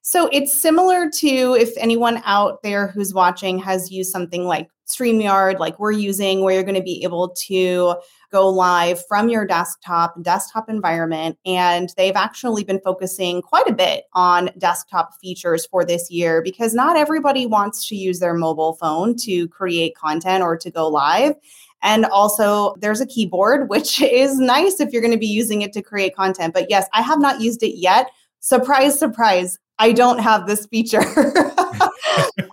So 0.07 0.29
it's 0.31 0.53
similar 0.53 1.09
to 1.09 1.57
if 1.59 1.75
anyone 1.77 2.21
out 2.25 2.61
there 2.61 2.85
who's 2.85 3.11
watching 3.11 3.57
has 3.57 3.91
used 3.91 4.11
something 4.11 4.45
like 4.45 4.69
StreamYard, 4.85 5.57
like 5.57 5.79
we're 5.79 5.93
using, 5.93 6.41
where 6.41 6.53
you're 6.53 6.61
going 6.61 6.75
to 6.75 6.83
be 6.83 7.03
able 7.03 7.29
to 7.47 7.95
go 8.31 8.47
live 8.47 9.03
from 9.07 9.29
your 9.29 9.47
desktop, 9.47 10.13
desktop 10.21 10.69
environment. 10.69 11.39
And 11.43 11.91
they've 11.97 12.15
actually 12.15 12.63
been 12.63 12.79
focusing 12.81 13.41
quite 13.41 13.67
a 13.67 13.73
bit 13.73 14.03
on 14.13 14.51
desktop 14.59 15.15
features 15.19 15.65
for 15.65 15.83
this 15.83 16.11
year 16.11 16.43
because 16.43 16.75
not 16.75 16.97
everybody 16.97 17.47
wants 17.47 17.87
to 17.87 17.95
use 17.95 18.19
their 18.19 18.35
mobile 18.35 18.73
phone 18.73 19.15
to 19.23 19.47
create 19.47 19.95
content 19.95 20.43
or 20.43 20.55
to 20.55 20.69
go 20.69 20.87
live. 20.87 21.33
And 21.81 22.05
also, 22.05 22.75
there's 22.77 23.01
a 23.01 23.07
keyboard, 23.07 23.69
which 23.69 24.03
is 24.03 24.37
nice 24.37 24.79
if 24.79 24.93
you're 24.93 25.01
going 25.01 25.13
to 25.13 25.17
be 25.17 25.25
using 25.25 25.63
it 25.63 25.73
to 25.73 25.81
create 25.81 26.15
content. 26.15 26.53
But 26.53 26.69
yes, 26.69 26.87
I 26.93 27.01
have 27.01 27.19
not 27.19 27.41
used 27.41 27.63
it 27.63 27.79
yet. 27.79 28.11
Surprise, 28.39 28.99
surprise. 28.99 29.57
I 29.79 29.91
don't 29.91 30.19
have 30.19 30.47
this 30.47 30.65
feature. 30.67 31.01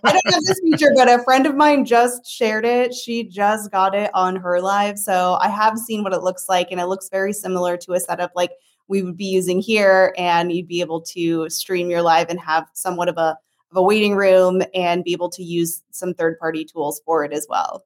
I 0.05 0.11
don't 0.11 0.33
have 0.33 0.43
this 0.43 0.59
feature, 0.59 0.91
but 0.95 1.07
a 1.09 1.23
friend 1.23 1.45
of 1.45 1.55
mine 1.55 1.85
just 1.85 2.25
shared 2.25 2.65
it. 2.65 2.93
She 2.93 3.23
just 3.23 3.71
got 3.71 3.95
it 3.95 4.11
on 4.13 4.35
her 4.35 4.61
live. 4.61 4.99
So 4.99 5.37
I 5.41 5.47
have 5.47 5.77
seen 5.77 6.03
what 6.03 6.13
it 6.13 6.23
looks 6.23 6.49
like, 6.49 6.69
and 6.71 6.81
it 6.81 6.87
looks 6.87 7.09
very 7.09 7.33
similar 7.33 7.77
to 7.77 7.93
a 7.93 7.99
setup 7.99 8.31
like 8.35 8.51
we 8.87 9.01
would 9.01 9.17
be 9.17 9.25
using 9.25 9.61
here. 9.61 10.13
And 10.17 10.51
you'd 10.51 10.67
be 10.67 10.81
able 10.81 11.01
to 11.01 11.49
stream 11.49 11.89
your 11.89 12.01
live 12.01 12.29
and 12.29 12.39
have 12.39 12.67
somewhat 12.73 13.07
of 13.07 13.17
a 13.17 13.37
of 13.71 13.77
a 13.77 13.81
waiting 13.81 14.15
room 14.15 14.61
and 14.75 15.03
be 15.03 15.13
able 15.13 15.29
to 15.29 15.43
use 15.43 15.81
some 15.91 16.13
third 16.13 16.37
party 16.37 16.63
tools 16.63 17.01
for 17.05 17.23
it 17.23 17.33
as 17.33 17.47
well. 17.49 17.83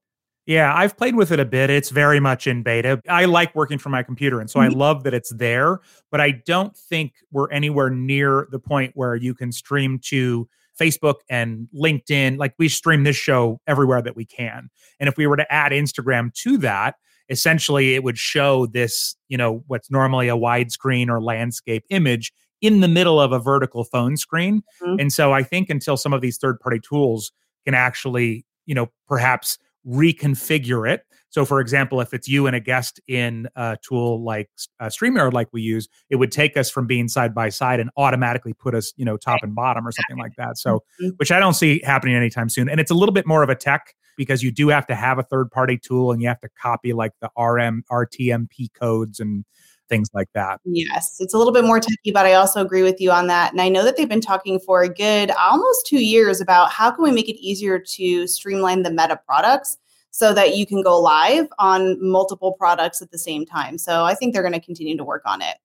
Yeah, 0.47 0.73
I've 0.73 0.95
played 0.97 1.15
with 1.15 1.31
it 1.31 1.39
a 1.39 1.45
bit. 1.45 1.69
It's 1.69 1.89
very 1.89 2.21
much 2.21 2.47
in 2.47 2.63
beta. 2.63 3.01
I 3.09 3.25
like 3.25 3.53
working 3.53 3.77
from 3.77 3.91
my 3.91 4.01
computer, 4.01 4.39
and 4.39 4.49
so 4.49 4.59
mm-hmm. 4.59 4.73
I 4.73 4.77
love 4.77 5.03
that 5.03 5.13
it's 5.13 5.31
there, 5.35 5.81
but 6.09 6.21
I 6.21 6.31
don't 6.31 6.75
think 6.75 7.13
we're 7.31 7.51
anywhere 7.51 7.89
near 7.89 8.47
the 8.49 8.59
point 8.59 8.93
where 8.95 9.15
you 9.15 9.35
can 9.35 9.51
stream 9.51 9.99
to 10.05 10.47
Facebook 10.79 11.15
and 11.29 11.67
LinkedIn. 11.75 12.37
Like 12.37 12.53
we 12.57 12.69
stream 12.69 13.03
this 13.03 13.17
show 13.17 13.59
everywhere 13.67 14.01
that 14.01 14.15
we 14.15 14.25
can. 14.25 14.69
And 14.99 15.09
if 15.09 15.17
we 15.17 15.27
were 15.27 15.37
to 15.37 15.51
add 15.51 15.71
Instagram 15.71 16.33
to 16.35 16.57
that, 16.59 16.95
essentially 17.29 17.95
it 17.95 18.03
would 18.03 18.17
show 18.17 18.67
this, 18.67 19.15
you 19.27 19.37
know, 19.37 19.63
what's 19.67 19.91
normally 19.91 20.29
a 20.29 20.37
widescreen 20.37 21.09
or 21.09 21.21
landscape 21.21 21.83
image 21.89 22.31
in 22.61 22.79
the 22.81 22.87
middle 22.87 23.19
of 23.19 23.31
a 23.31 23.39
vertical 23.39 23.83
phone 23.83 24.17
screen. 24.17 24.63
Mm-hmm. 24.81 24.99
And 24.99 25.13
so 25.13 25.33
I 25.33 25.43
think 25.43 25.69
until 25.69 25.97
some 25.97 26.13
of 26.13 26.21
these 26.21 26.37
third 26.37 26.59
party 26.59 26.79
tools 26.79 27.31
can 27.65 27.73
actually, 27.73 28.45
you 28.65 28.75
know, 28.75 28.87
perhaps 29.07 29.57
reconfigure 29.87 30.89
it. 30.89 31.03
So, 31.29 31.45
for 31.45 31.59
example, 31.59 31.99
if 31.99 32.13
it's 32.13 32.27
you 32.27 32.47
and 32.47 32.55
a 32.55 32.59
guest 32.59 32.99
in 33.07 33.47
a 33.55 33.77
tool 33.81 34.23
like 34.23 34.49
uh, 34.79 34.85
StreamYard, 34.85 35.33
like 35.33 35.49
we 35.51 35.61
use, 35.61 35.87
it 36.09 36.15
would 36.15 36.31
take 36.31 36.55
us 36.55 36.69
from 36.69 36.87
being 36.87 37.07
side 37.07 37.35
by 37.35 37.49
side 37.49 37.79
and 37.79 37.89
automatically 37.97 38.53
put 38.53 38.73
us, 38.73 38.93
you 38.95 39.03
know, 39.03 39.17
top 39.17 39.39
and 39.43 39.53
bottom 39.53 39.85
or 39.85 39.91
something 39.91 40.17
like 40.17 40.35
that. 40.37 40.57
So, 40.57 40.83
mm-hmm. 41.01 41.09
which 41.17 41.31
I 41.31 41.39
don't 41.39 41.53
see 41.53 41.81
happening 41.83 42.15
anytime 42.15 42.49
soon. 42.49 42.69
And 42.69 42.79
it's 42.79 42.91
a 42.91 42.95
little 42.95 43.13
bit 43.13 43.27
more 43.27 43.43
of 43.43 43.49
a 43.49 43.55
tech 43.55 43.93
because 44.15 44.41
you 44.41 44.51
do 44.51 44.69
have 44.69 44.87
to 44.87 44.95
have 44.95 45.19
a 45.19 45.23
third 45.23 45.51
party 45.51 45.77
tool 45.77 46.11
and 46.11 46.21
you 46.21 46.27
have 46.27 46.39
to 46.39 46.49
copy 46.59 46.93
like 46.93 47.11
the 47.21 47.29
RM, 47.37 47.83
RTMP 47.91 48.73
codes 48.73 49.19
and 49.19 49.45
things 49.89 50.09
like 50.13 50.29
that. 50.33 50.59
Yes, 50.65 51.17
it's 51.19 51.33
a 51.33 51.37
little 51.37 51.53
bit 51.53 51.63
more 51.63 51.79
techy, 51.79 52.11
but 52.11 52.25
I 52.25 52.33
also 52.33 52.61
agree 52.61 52.83
with 52.83 52.99
you 52.99 53.11
on 53.11 53.27
that. 53.27 53.51
And 53.51 53.61
I 53.61 53.69
know 53.69 53.83
that 53.83 53.97
they've 53.97 54.09
been 54.09 54.21
talking 54.21 54.59
for 54.59 54.83
a 54.83 54.89
good 54.89 55.31
almost 55.31 55.87
two 55.87 56.03
years 56.03 56.41
about 56.41 56.71
how 56.71 56.91
can 56.91 57.03
we 57.03 57.11
make 57.11 57.29
it 57.29 57.39
easier 57.39 57.79
to 57.79 58.27
streamline 58.27 58.83
the 58.83 58.91
meta 58.91 59.19
products 59.25 59.77
so 60.11 60.33
that 60.33 60.55
you 60.55 60.65
can 60.65 60.81
go 60.81 60.99
live 60.99 61.47
on 61.59 61.97
multiple 62.01 62.53
products 62.53 63.01
at 63.01 63.11
the 63.11 63.19
same 63.19 63.45
time. 63.45 63.77
So 63.77 64.03
I 64.03 64.15
think 64.15 64.33
they're 64.33 64.41
going 64.41 64.53
to 64.53 64.59
continue 64.59 64.97
to 64.97 65.03
work 65.03 65.21
on 65.25 65.41
it. 65.41 65.57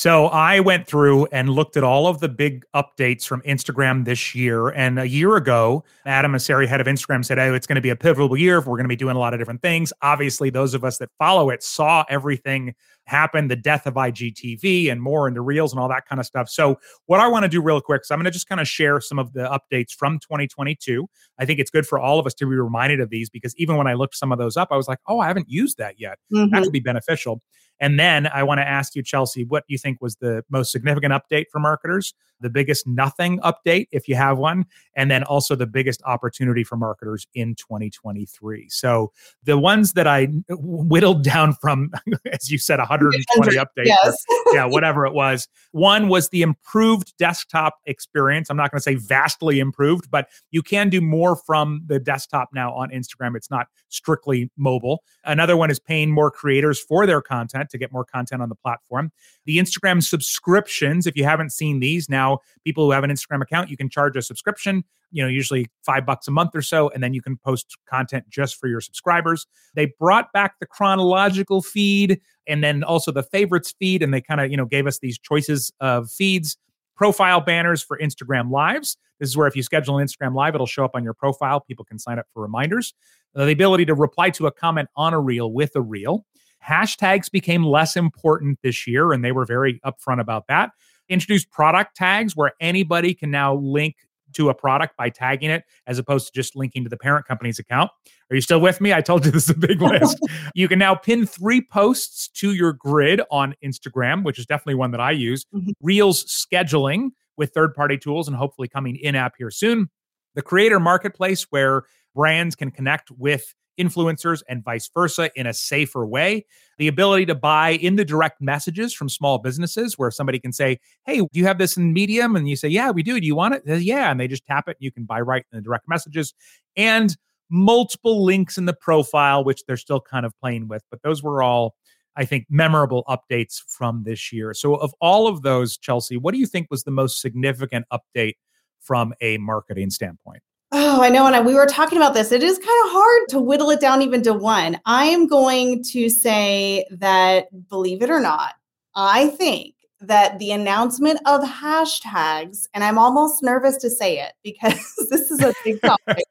So 0.00 0.28
I 0.28 0.60
went 0.60 0.86
through 0.86 1.26
and 1.26 1.50
looked 1.50 1.76
at 1.76 1.84
all 1.84 2.06
of 2.06 2.20
the 2.20 2.28
big 2.30 2.64
updates 2.74 3.26
from 3.26 3.42
Instagram 3.42 4.06
this 4.06 4.34
year. 4.34 4.68
And 4.68 4.98
a 4.98 5.06
year 5.06 5.36
ago, 5.36 5.84
Adam 6.06 6.32
Mosseri, 6.32 6.66
head 6.66 6.80
of 6.80 6.86
Instagram, 6.86 7.22
said, 7.22 7.38
Oh, 7.38 7.52
it's 7.52 7.66
going 7.66 7.74
to 7.74 7.82
be 7.82 7.90
a 7.90 7.96
pivotal 7.96 8.34
year. 8.34 8.60
We're 8.60 8.78
going 8.78 8.84
to 8.84 8.88
be 8.88 8.96
doing 8.96 9.14
a 9.14 9.18
lot 9.18 9.34
of 9.34 9.40
different 9.40 9.60
things. 9.60 9.92
Obviously, 10.00 10.48
those 10.48 10.72
of 10.72 10.84
us 10.84 10.96
that 10.98 11.10
follow 11.18 11.50
it 11.50 11.62
saw 11.62 12.06
everything 12.08 12.74
happen 13.10 13.48
the 13.48 13.56
death 13.56 13.86
of 13.86 13.94
IGTV 13.94 14.90
and 14.90 15.02
more 15.02 15.28
into 15.28 15.40
Reels 15.40 15.72
and 15.72 15.80
all 15.80 15.88
that 15.88 16.06
kind 16.06 16.20
of 16.20 16.26
stuff. 16.26 16.48
So, 16.48 16.78
what 17.06 17.20
I 17.20 17.28
want 17.28 17.42
to 17.42 17.48
do 17.48 17.60
real 17.60 17.80
quick 17.80 18.02
is 18.04 18.10
I'm 18.10 18.18
going 18.18 18.24
to 18.24 18.30
just 18.30 18.48
kind 18.48 18.60
of 18.60 18.68
share 18.68 19.00
some 19.00 19.18
of 19.18 19.32
the 19.32 19.40
updates 19.40 19.92
from 19.92 20.18
2022. 20.20 21.06
I 21.38 21.44
think 21.44 21.58
it's 21.58 21.70
good 21.70 21.86
for 21.86 21.98
all 21.98 22.18
of 22.18 22.26
us 22.26 22.34
to 22.34 22.46
be 22.46 22.56
reminded 22.56 23.00
of 23.00 23.10
these 23.10 23.28
because 23.28 23.54
even 23.56 23.76
when 23.76 23.86
I 23.86 23.94
looked 23.94 24.16
some 24.16 24.32
of 24.32 24.38
those 24.38 24.56
up, 24.56 24.68
I 24.70 24.76
was 24.76 24.88
like, 24.88 24.98
oh, 25.06 25.18
I 25.20 25.26
haven't 25.26 25.50
used 25.50 25.78
that 25.78 25.96
yet. 25.98 26.18
Mm-hmm. 26.32 26.54
That 26.54 26.62
could 26.62 26.72
be 26.72 26.80
beneficial. 26.80 27.42
And 27.80 27.98
then 27.98 28.26
I 28.26 28.42
want 28.42 28.58
to 28.58 28.68
ask 28.68 28.94
you, 28.94 29.02
Chelsea, 29.02 29.44
what 29.44 29.64
do 29.66 29.72
you 29.72 29.78
think 29.78 30.00
was 30.00 30.16
the 30.16 30.44
most 30.50 30.70
significant 30.70 31.14
update 31.14 31.46
for 31.50 31.58
marketers, 31.58 32.14
the 32.40 32.50
biggest 32.50 32.86
nothing 32.86 33.38
update, 33.40 33.86
if 33.92 34.08
you 34.08 34.14
have 34.14 34.38
one, 34.38 34.66
and 34.94 35.10
then 35.10 35.22
also 35.24 35.54
the 35.54 35.66
biggest 35.66 36.02
opportunity 36.04 36.64
for 36.64 36.76
marketers 36.76 37.26
in 37.34 37.54
2023. 37.54 38.68
So 38.68 39.12
the 39.44 39.58
ones 39.58 39.92
that 39.94 40.06
I 40.06 40.26
whittled 40.48 41.24
down 41.24 41.54
from, 41.54 41.90
as 42.32 42.50
you 42.50 42.58
said, 42.58 42.78
120 42.78 43.56
updates, 43.56 43.86
yes. 43.86 44.24
or, 44.46 44.54
yeah, 44.54 44.64
whatever 44.64 45.06
it 45.06 45.12
was. 45.12 45.48
One 45.72 46.08
was 46.08 46.28
the 46.30 46.42
improved 46.42 47.16
desktop 47.18 47.74
experience. 47.86 48.50
I'm 48.50 48.56
not 48.56 48.70
going 48.70 48.78
to 48.78 48.82
say 48.82 48.94
vastly 48.94 49.60
improved, 49.60 50.10
but 50.10 50.28
you 50.50 50.62
can 50.62 50.88
do 50.88 51.00
more 51.00 51.36
from 51.36 51.82
the 51.86 51.98
desktop 51.98 52.50
now 52.52 52.72
on 52.74 52.90
Instagram. 52.90 53.36
It's 53.36 53.50
not 53.50 53.66
strictly 53.88 54.50
mobile. 54.56 55.02
Another 55.24 55.56
one 55.56 55.70
is 55.70 55.78
paying 55.78 56.10
more 56.10 56.30
creators 56.30 56.80
for 56.80 57.06
their 57.06 57.20
content 57.20 57.70
to 57.70 57.78
get 57.78 57.92
more 57.92 58.04
content 58.04 58.42
on 58.42 58.48
the 58.48 58.54
platform. 58.54 59.12
The 59.44 59.58
Instagram 59.58 60.02
subscriptions, 60.02 61.06
if 61.06 61.16
you 61.16 61.24
haven't 61.24 61.50
seen 61.50 61.80
these, 61.80 62.08
now 62.08 62.29
people 62.64 62.84
who 62.84 62.90
have 62.92 63.04
an 63.04 63.10
Instagram 63.10 63.42
account, 63.42 63.70
you 63.70 63.76
can 63.76 63.88
charge 63.88 64.16
a 64.16 64.22
subscription, 64.22 64.84
you 65.10 65.22
know, 65.22 65.28
usually 65.28 65.70
five 65.84 66.06
bucks 66.06 66.28
a 66.28 66.30
month 66.30 66.54
or 66.54 66.62
so, 66.62 66.88
and 66.90 67.02
then 67.02 67.14
you 67.14 67.22
can 67.22 67.36
post 67.36 67.76
content 67.88 68.24
just 68.28 68.56
for 68.56 68.68
your 68.68 68.80
subscribers. 68.80 69.46
They 69.74 69.92
brought 69.98 70.32
back 70.32 70.58
the 70.60 70.66
chronological 70.66 71.62
feed 71.62 72.20
and 72.46 72.62
then 72.62 72.82
also 72.82 73.12
the 73.12 73.22
favorites 73.22 73.74
feed, 73.78 74.02
and 74.02 74.12
they 74.12 74.20
kind 74.20 74.40
of, 74.40 74.50
you 74.50 74.56
know, 74.56 74.66
gave 74.66 74.86
us 74.86 74.98
these 74.98 75.18
choices 75.18 75.72
of 75.80 76.10
feeds 76.10 76.56
profile 76.96 77.40
banners 77.40 77.82
for 77.82 77.98
Instagram 77.98 78.50
Lives. 78.50 78.98
This 79.18 79.30
is 79.30 79.36
where 79.36 79.46
if 79.46 79.56
you 79.56 79.62
schedule 79.62 79.98
an 79.98 80.06
Instagram 80.06 80.34
Live, 80.34 80.54
it'll 80.54 80.66
show 80.66 80.84
up 80.84 80.90
on 80.94 81.02
your 81.02 81.14
profile. 81.14 81.60
People 81.60 81.84
can 81.84 81.98
sign 81.98 82.18
up 82.18 82.26
for 82.34 82.42
reminders. 82.42 82.92
Uh, 83.34 83.46
the 83.46 83.52
ability 83.52 83.86
to 83.86 83.94
reply 83.94 84.28
to 84.30 84.46
a 84.46 84.52
comment 84.52 84.88
on 84.96 85.14
a 85.14 85.20
reel 85.20 85.50
with 85.50 85.70
a 85.76 85.80
reel. 85.80 86.26
Hashtags 86.66 87.30
became 87.30 87.64
less 87.64 87.96
important 87.96 88.58
this 88.62 88.86
year, 88.86 89.12
and 89.12 89.24
they 89.24 89.32
were 89.32 89.46
very 89.46 89.80
upfront 89.80 90.20
about 90.20 90.46
that. 90.48 90.72
Introduced 91.10 91.50
product 91.50 91.96
tags 91.96 92.34
where 92.34 92.52
anybody 92.60 93.12
can 93.12 93.30
now 93.30 93.56
link 93.56 93.96
to 94.34 94.48
a 94.48 94.54
product 94.54 94.96
by 94.96 95.10
tagging 95.10 95.50
it 95.50 95.64
as 95.86 95.98
opposed 95.98 96.26
to 96.26 96.32
just 96.32 96.56
linking 96.56 96.84
to 96.84 96.90
the 96.90 96.96
parent 96.96 97.26
company's 97.26 97.58
account. 97.58 97.90
Are 98.30 98.36
you 98.36 98.40
still 98.40 98.60
with 98.60 98.80
me? 98.80 98.92
I 98.92 99.00
told 99.00 99.24
you 99.24 99.30
this 99.32 99.44
is 99.44 99.50
a 99.50 99.58
big 99.58 99.82
list. 99.82 100.18
you 100.54 100.68
can 100.68 100.78
now 100.78 100.94
pin 100.94 101.26
three 101.26 101.60
posts 101.60 102.28
to 102.34 102.54
your 102.54 102.72
grid 102.72 103.20
on 103.30 103.54
Instagram, 103.64 104.24
which 104.24 104.38
is 104.38 104.46
definitely 104.46 104.76
one 104.76 104.92
that 104.92 105.00
I 105.00 105.10
use. 105.10 105.44
Mm-hmm. 105.54 105.70
Reels 105.80 106.24
scheduling 106.24 107.10
with 107.36 107.52
third 107.52 107.74
party 107.74 107.98
tools 107.98 108.28
and 108.28 108.36
hopefully 108.36 108.68
coming 108.68 108.96
in 108.96 109.14
app 109.14 109.34
here 109.38 109.50
soon. 109.50 109.90
The 110.34 110.42
creator 110.42 110.78
marketplace 110.78 111.46
where 111.50 111.82
brands 112.14 112.54
can 112.54 112.70
connect 112.70 113.10
with 113.10 113.54
influencers 113.80 114.42
and 114.48 114.62
vice 114.62 114.90
versa 114.92 115.30
in 115.34 115.46
a 115.46 115.54
safer 115.54 116.06
way. 116.06 116.44
The 116.78 116.88
ability 116.88 117.26
to 117.26 117.34
buy 117.34 117.70
in 117.70 117.96
the 117.96 118.04
direct 118.04 118.40
messages 118.40 118.92
from 118.92 119.08
small 119.08 119.38
businesses 119.38 119.98
where 119.98 120.10
somebody 120.10 120.38
can 120.38 120.52
say, 120.52 120.78
Hey, 121.06 121.18
do 121.18 121.28
you 121.32 121.46
have 121.46 121.58
this 121.58 121.76
in 121.76 121.92
Medium? 121.92 122.36
And 122.36 122.48
you 122.48 122.56
say, 122.56 122.68
Yeah, 122.68 122.90
we 122.90 123.02
do. 123.02 123.18
Do 123.20 123.26
you 123.26 123.34
want 123.34 123.54
it? 123.54 123.62
Says, 123.66 123.82
yeah. 123.84 124.10
And 124.10 124.20
they 124.20 124.28
just 124.28 124.46
tap 124.46 124.68
it. 124.68 124.76
And 124.78 124.84
you 124.84 124.92
can 124.92 125.04
buy 125.04 125.20
right 125.20 125.44
in 125.52 125.56
the 125.56 125.62
direct 125.62 125.88
messages. 125.88 126.34
And 126.76 127.16
multiple 127.50 128.24
links 128.24 128.56
in 128.56 128.66
the 128.66 128.72
profile, 128.72 129.44
which 129.44 129.64
they're 129.66 129.76
still 129.76 130.00
kind 130.00 130.24
of 130.24 130.38
playing 130.40 130.68
with. 130.68 130.82
But 130.90 131.02
those 131.02 131.22
were 131.22 131.42
all, 131.42 131.74
I 132.16 132.24
think, 132.24 132.46
memorable 132.48 133.04
updates 133.08 133.60
from 133.66 134.04
this 134.04 134.32
year. 134.32 134.54
So, 134.54 134.76
of 134.76 134.94
all 135.00 135.26
of 135.26 135.42
those, 135.42 135.76
Chelsea, 135.76 136.16
what 136.16 136.32
do 136.32 136.40
you 136.40 136.46
think 136.46 136.68
was 136.70 136.84
the 136.84 136.90
most 136.90 137.20
significant 137.20 137.86
update 137.92 138.34
from 138.80 139.12
a 139.20 139.38
marketing 139.38 139.90
standpoint? 139.90 140.42
Oh, 140.72 141.02
I 141.02 141.08
know. 141.08 141.26
And 141.26 141.44
we 141.44 141.54
were 141.54 141.66
talking 141.66 141.98
about 141.98 142.14
this. 142.14 142.30
It 142.30 142.44
is 142.44 142.56
kind 142.58 142.84
of 142.84 142.92
hard 142.92 143.28
to 143.30 143.40
whittle 143.40 143.70
it 143.70 143.80
down 143.80 144.02
even 144.02 144.22
to 144.22 144.32
one. 144.32 144.78
I 144.86 145.06
am 145.06 145.26
going 145.26 145.82
to 145.84 146.08
say 146.08 146.84
that, 146.92 147.46
believe 147.68 148.02
it 148.02 148.10
or 148.10 148.20
not, 148.20 148.54
I 148.94 149.28
think 149.28 149.74
that 150.00 150.38
the 150.38 150.52
announcement 150.52 151.20
of 151.26 151.42
hashtags, 151.42 152.68
and 152.72 152.84
I'm 152.84 152.98
almost 152.98 153.42
nervous 153.42 153.76
to 153.78 153.90
say 153.90 154.20
it 154.20 154.32
because 154.44 154.78
this 155.10 155.30
is 155.30 155.42
a 155.42 155.52
big 155.64 155.80
topic. 155.84 156.24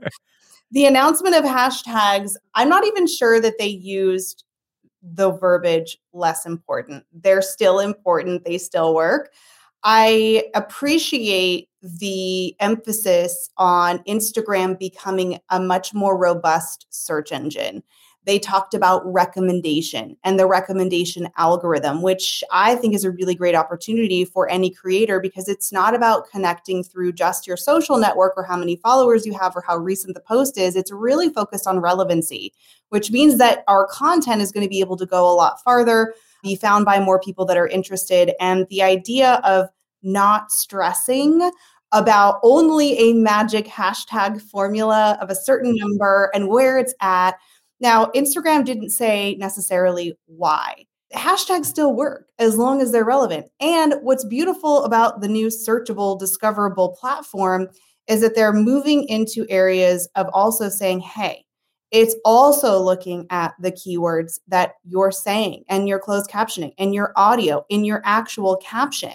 the 0.71 0.85
announcement 0.85 1.35
of 1.35 1.43
hashtags, 1.43 2.35
I'm 2.55 2.69
not 2.69 2.85
even 2.85 3.07
sure 3.07 3.41
that 3.41 3.57
they 3.59 3.67
used 3.67 4.45
the 5.03 5.31
verbiage 5.31 5.97
less 6.13 6.45
important. 6.45 7.05
They're 7.11 7.41
still 7.41 7.79
important, 7.79 8.45
they 8.45 8.57
still 8.57 8.95
work. 8.95 9.31
I 9.83 10.45
appreciate 10.55 11.69
the 11.81 12.55
emphasis 12.59 13.49
on 13.57 13.99
Instagram 13.99 14.77
becoming 14.77 15.39
a 15.49 15.59
much 15.59 15.93
more 15.93 16.17
robust 16.17 16.85
search 16.89 17.31
engine 17.31 17.83
they 18.29 18.37
talked 18.37 18.73
about 18.75 19.01
recommendation 19.11 20.15
and 20.23 20.37
the 20.37 20.45
recommendation 20.45 21.29
algorithm, 21.37 22.03
which 22.03 22.43
I 22.51 22.75
think 22.75 22.93
is 22.93 23.03
a 23.03 23.09
really 23.09 23.33
great 23.33 23.55
opportunity 23.55 24.25
for 24.25 24.47
any 24.49 24.69
creator 24.69 25.19
because 25.19 25.47
it's 25.47 25.71
not 25.71 25.95
about 25.95 26.29
connecting 26.29 26.83
through 26.83 27.13
just 27.13 27.47
your 27.47 27.57
social 27.57 27.97
network 27.97 28.33
or 28.35 28.43
how 28.43 28.57
many 28.57 28.75
followers 28.75 29.25
you 29.25 29.33
have 29.33 29.55
or 29.55 29.63
how 29.65 29.77
recent 29.77 30.13
the 30.13 30.21
post 30.21 30.59
is. 30.59 30.75
It's 30.75 30.91
really 30.91 31.29
focused 31.29 31.65
on 31.65 31.79
relevancy, 31.79 32.53
which 32.89 33.09
means 33.09 33.37
that 33.39 33.63
our 33.67 33.87
content 33.87 34.41
is 34.41 34.51
going 34.51 34.65
to 34.65 34.69
be 34.69 34.81
able 34.81 34.97
to 34.97 35.05
go 35.05 35.27
a 35.27 35.33
lot 35.33 35.63
farther, 35.63 36.13
be 36.41 36.55
found 36.55 36.85
by 36.85 36.99
more 36.99 37.19
people 37.19 37.45
that 37.45 37.57
are 37.57 37.67
interested. 37.67 38.33
And 38.39 38.65
the 38.69 38.81
idea 38.81 39.41
of 39.43 39.67
not 40.03 40.51
stressing 40.51 41.51
about 41.91 42.39
only 42.43 42.97
a 42.97 43.13
magic 43.13 43.65
hashtag 43.65 44.41
formula 44.41 45.17
of 45.21 45.29
a 45.29 45.35
certain 45.35 45.75
number 45.75 46.29
and 46.33 46.47
where 46.47 46.77
it's 46.77 46.93
at 47.01 47.35
now, 47.79 48.07
Instagram 48.07 48.65
didn't 48.65 48.89
say 48.89 49.35
necessarily 49.39 50.17
why. 50.25 50.85
Hashtags 51.15 51.65
still 51.65 51.95
work 51.95 52.27
as 52.37 52.57
long 52.57 52.81
as 52.81 52.91
they're 52.91 53.05
relevant. 53.05 53.47
And 53.59 53.95
what's 54.01 54.25
beautiful 54.25 54.83
about 54.83 55.21
the 55.21 55.27
new 55.27 55.47
searchable, 55.47 56.19
discoverable 56.19 56.89
platform 56.99 57.69
is 58.07 58.21
that 58.21 58.35
they're 58.35 58.53
moving 58.53 59.05
into 59.05 59.45
areas 59.49 60.09
of 60.15 60.27
also 60.33 60.69
saying, 60.69 60.99
hey, 60.99 61.45
it's 61.91 62.15
also 62.23 62.79
looking 62.79 63.25
at 63.29 63.53
the 63.59 63.71
keywords 63.71 64.39
that 64.47 64.75
you're 64.83 65.11
saying 65.11 65.63
and 65.69 65.87
your 65.87 65.99
closed 65.99 66.29
captioning 66.29 66.73
and 66.77 66.93
your 66.93 67.13
audio 67.15 67.65
in 67.69 67.83
your 67.83 68.01
actual 68.05 68.57
caption. 68.57 69.13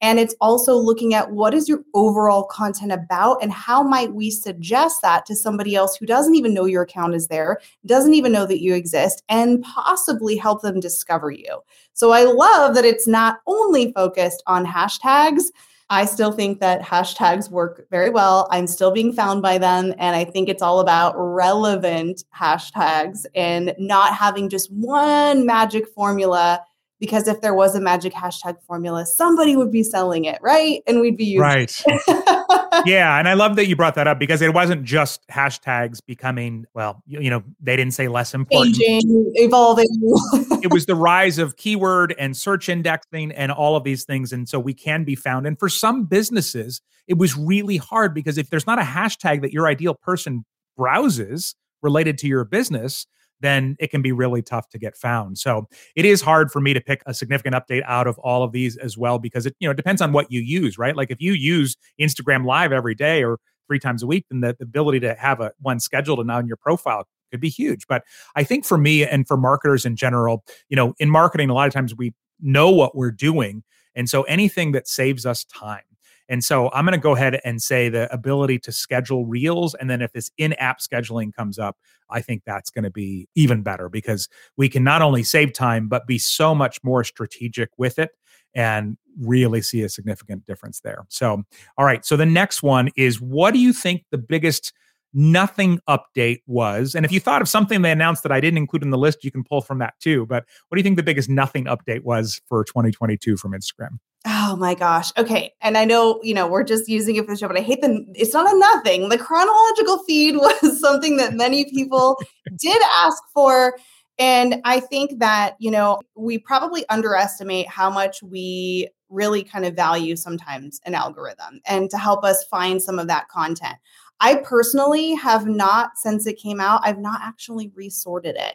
And 0.00 0.20
it's 0.20 0.34
also 0.40 0.76
looking 0.76 1.14
at 1.14 1.32
what 1.32 1.54
is 1.54 1.68
your 1.68 1.80
overall 1.92 2.44
content 2.44 2.92
about 2.92 3.42
and 3.42 3.52
how 3.52 3.82
might 3.82 4.12
we 4.12 4.30
suggest 4.30 5.02
that 5.02 5.26
to 5.26 5.34
somebody 5.34 5.74
else 5.74 5.96
who 5.96 6.06
doesn't 6.06 6.36
even 6.36 6.54
know 6.54 6.66
your 6.66 6.82
account 6.82 7.14
is 7.14 7.26
there, 7.26 7.58
doesn't 7.84 8.14
even 8.14 8.30
know 8.30 8.46
that 8.46 8.62
you 8.62 8.74
exist, 8.74 9.24
and 9.28 9.62
possibly 9.62 10.36
help 10.36 10.62
them 10.62 10.78
discover 10.78 11.32
you. 11.32 11.60
So 11.94 12.12
I 12.12 12.22
love 12.22 12.76
that 12.76 12.84
it's 12.84 13.08
not 13.08 13.40
only 13.48 13.92
focused 13.92 14.42
on 14.46 14.64
hashtags. 14.64 15.46
I 15.90 16.04
still 16.04 16.32
think 16.32 16.60
that 16.60 16.82
hashtags 16.82 17.50
work 17.50 17.86
very 17.90 18.10
well. 18.10 18.46
I'm 18.50 18.66
still 18.66 18.90
being 18.90 19.12
found 19.12 19.40
by 19.40 19.56
them. 19.56 19.94
And 19.98 20.14
I 20.14 20.24
think 20.24 20.48
it's 20.48 20.62
all 20.62 20.80
about 20.80 21.14
relevant 21.16 22.24
hashtags 22.38 23.24
and 23.34 23.74
not 23.78 24.14
having 24.14 24.50
just 24.50 24.70
one 24.70 25.46
magic 25.46 25.88
formula 25.88 26.62
because 27.00 27.28
if 27.28 27.40
there 27.40 27.54
was 27.54 27.74
a 27.74 27.80
magic 27.80 28.12
hashtag 28.12 28.60
formula, 28.62 29.06
somebody 29.06 29.56
would 29.56 29.70
be 29.70 29.82
selling 29.82 30.24
it, 30.24 30.38
right? 30.42 30.82
And 30.86 31.00
we'd 31.00 31.16
be 31.16 31.24
using 31.24 31.40
right. 31.40 31.82
yeah, 32.84 33.18
and 33.18 33.28
I 33.28 33.34
love 33.34 33.56
that 33.56 33.66
you 33.66 33.76
brought 33.76 33.94
that 33.94 34.06
up 34.06 34.18
because 34.18 34.42
it 34.42 34.52
wasn't 34.54 34.84
just 34.84 35.26
hashtags 35.28 36.00
becoming 36.04 36.66
well, 36.74 37.02
you, 37.06 37.20
you 37.20 37.30
know, 37.30 37.42
they 37.60 37.76
didn't 37.76 37.94
say 37.94 38.08
less 38.08 38.34
important, 38.34 38.76
Aging, 38.80 39.32
evolving. 39.34 39.86
it 40.62 40.72
was 40.72 40.86
the 40.86 40.94
rise 40.94 41.38
of 41.38 41.56
keyword 41.56 42.14
and 42.18 42.36
search 42.36 42.68
indexing 42.68 43.32
and 43.32 43.52
all 43.52 43.76
of 43.76 43.84
these 43.84 44.04
things, 44.04 44.32
and 44.32 44.48
so 44.48 44.58
we 44.58 44.74
can 44.74 45.04
be 45.04 45.14
found. 45.14 45.46
And 45.46 45.58
for 45.58 45.68
some 45.68 46.04
businesses, 46.04 46.80
it 47.06 47.18
was 47.18 47.36
really 47.36 47.76
hard 47.76 48.14
because 48.14 48.38
if 48.38 48.50
there's 48.50 48.66
not 48.66 48.78
a 48.78 48.82
hashtag 48.82 49.42
that 49.42 49.52
your 49.52 49.66
ideal 49.66 49.94
person 49.94 50.44
browses 50.76 51.54
related 51.82 52.18
to 52.18 52.28
your 52.28 52.44
business 52.44 53.06
then 53.40 53.76
it 53.78 53.90
can 53.90 54.02
be 54.02 54.12
really 54.12 54.42
tough 54.42 54.68
to 54.70 54.78
get 54.78 54.96
found. 54.96 55.38
So 55.38 55.68
it 55.96 56.04
is 56.04 56.20
hard 56.20 56.50
for 56.50 56.60
me 56.60 56.74
to 56.74 56.80
pick 56.80 57.02
a 57.06 57.14
significant 57.14 57.54
update 57.54 57.82
out 57.86 58.06
of 58.06 58.18
all 58.18 58.42
of 58.42 58.52
these 58.52 58.76
as 58.76 58.96
well 58.96 59.18
because 59.18 59.46
it 59.46 59.54
you 59.60 59.68
know 59.68 59.74
depends 59.74 60.02
on 60.02 60.12
what 60.12 60.30
you 60.30 60.40
use, 60.40 60.78
right? 60.78 60.96
Like 60.96 61.10
if 61.10 61.20
you 61.20 61.32
use 61.32 61.76
Instagram 62.00 62.44
Live 62.44 62.72
every 62.72 62.94
day 62.94 63.22
or 63.22 63.38
three 63.66 63.78
times 63.78 64.02
a 64.02 64.06
week, 64.06 64.26
then 64.30 64.40
the, 64.40 64.56
the 64.58 64.64
ability 64.64 65.00
to 65.00 65.14
have 65.14 65.40
a 65.40 65.52
one 65.60 65.78
scheduled 65.80 66.20
and 66.20 66.30
on 66.30 66.46
your 66.46 66.56
profile 66.56 67.06
could 67.30 67.40
be 67.40 67.50
huge. 67.50 67.86
But 67.86 68.04
I 68.34 68.44
think 68.44 68.64
for 68.64 68.78
me 68.78 69.04
and 69.04 69.26
for 69.26 69.36
marketers 69.36 69.84
in 69.84 69.96
general, 69.96 70.44
you 70.68 70.76
know, 70.76 70.94
in 70.98 71.10
marketing, 71.10 71.50
a 71.50 71.54
lot 71.54 71.68
of 71.68 71.74
times 71.74 71.94
we 71.94 72.14
know 72.40 72.70
what 72.70 72.96
we're 72.96 73.10
doing. 73.10 73.62
And 73.94 74.08
so 74.08 74.22
anything 74.22 74.72
that 74.72 74.88
saves 74.88 75.26
us 75.26 75.44
time 75.44 75.82
and 76.28 76.44
so 76.44 76.70
I'm 76.72 76.84
going 76.84 76.92
to 76.92 77.02
go 77.02 77.14
ahead 77.14 77.40
and 77.44 77.62
say 77.62 77.88
the 77.88 78.12
ability 78.12 78.58
to 78.60 78.72
schedule 78.72 79.26
reels. 79.26 79.74
And 79.74 79.88
then 79.88 80.02
if 80.02 80.12
this 80.12 80.30
in 80.36 80.52
app 80.54 80.80
scheduling 80.80 81.34
comes 81.34 81.58
up, 81.58 81.76
I 82.10 82.20
think 82.20 82.42
that's 82.44 82.70
going 82.70 82.84
to 82.84 82.90
be 82.90 83.28
even 83.34 83.62
better 83.62 83.88
because 83.88 84.28
we 84.56 84.68
can 84.68 84.84
not 84.84 85.02
only 85.02 85.22
save 85.22 85.52
time, 85.52 85.88
but 85.88 86.06
be 86.06 86.18
so 86.18 86.54
much 86.54 86.82
more 86.84 87.02
strategic 87.04 87.70
with 87.78 87.98
it 87.98 88.10
and 88.54 88.96
really 89.20 89.62
see 89.62 89.82
a 89.82 89.88
significant 89.88 90.46
difference 90.46 90.80
there. 90.80 91.04
So, 91.08 91.42
all 91.76 91.84
right. 91.84 92.04
So 92.04 92.16
the 92.16 92.26
next 92.26 92.62
one 92.62 92.90
is 92.96 93.20
what 93.20 93.52
do 93.52 93.60
you 93.60 93.72
think 93.72 94.04
the 94.10 94.18
biggest 94.18 94.72
nothing 95.12 95.80
update 95.88 96.40
was? 96.46 96.94
And 96.94 97.04
if 97.04 97.12
you 97.12 97.20
thought 97.20 97.42
of 97.42 97.48
something 97.48 97.82
they 97.82 97.90
announced 97.90 98.22
that 98.22 98.32
I 98.32 98.40
didn't 98.40 98.58
include 98.58 98.82
in 98.82 98.90
the 98.90 98.98
list, 98.98 99.24
you 99.24 99.30
can 99.30 99.44
pull 99.44 99.60
from 99.60 99.78
that 99.78 99.94
too. 100.00 100.26
But 100.26 100.44
what 100.68 100.76
do 100.76 100.80
you 100.80 100.84
think 100.84 100.96
the 100.96 101.02
biggest 101.02 101.28
nothing 101.28 101.64
update 101.64 102.02
was 102.02 102.40
for 102.48 102.64
2022 102.64 103.36
from 103.36 103.52
Instagram? 103.52 103.98
Oh 104.26 104.56
my 104.56 104.74
gosh. 104.74 105.12
Okay. 105.16 105.54
And 105.60 105.78
I 105.78 105.84
know, 105.84 106.20
you 106.22 106.34
know, 106.34 106.48
we're 106.48 106.64
just 106.64 106.88
using 106.88 107.16
it 107.16 107.24
for 107.24 107.32
the 107.32 107.38
show, 107.38 107.48
but 107.48 107.56
I 107.56 107.62
hate 107.62 107.80
the 107.80 108.04
it's 108.14 108.34
not 108.34 108.52
a 108.52 108.58
nothing. 108.58 109.08
The 109.08 109.18
chronological 109.18 109.98
feed 110.04 110.36
was 110.36 110.80
something 110.80 111.16
that 111.18 111.34
many 111.34 111.64
people 111.64 112.20
did 112.58 112.82
ask 112.96 113.22
for. 113.32 113.78
And 114.18 114.60
I 114.64 114.80
think 114.80 115.20
that, 115.20 115.54
you 115.60 115.70
know, 115.70 116.00
we 116.16 116.38
probably 116.38 116.84
underestimate 116.88 117.68
how 117.68 117.88
much 117.88 118.22
we 118.22 118.88
really 119.08 119.44
kind 119.44 119.64
of 119.64 119.74
value 119.74 120.16
sometimes 120.16 120.80
an 120.84 120.94
algorithm 120.94 121.60
and 121.66 121.88
to 121.90 121.96
help 121.96 122.24
us 122.24 122.44
find 122.50 122.82
some 122.82 122.98
of 122.98 123.06
that 123.06 123.28
content. 123.28 123.76
I 124.20 124.36
personally 124.36 125.14
have 125.14 125.46
not, 125.46 125.90
since 125.96 126.26
it 126.26 126.38
came 126.38 126.60
out, 126.60 126.80
I've 126.84 126.98
not 126.98 127.20
actually 127.22 127.70
resorted 127.74 128.36
it. 128.36 128.54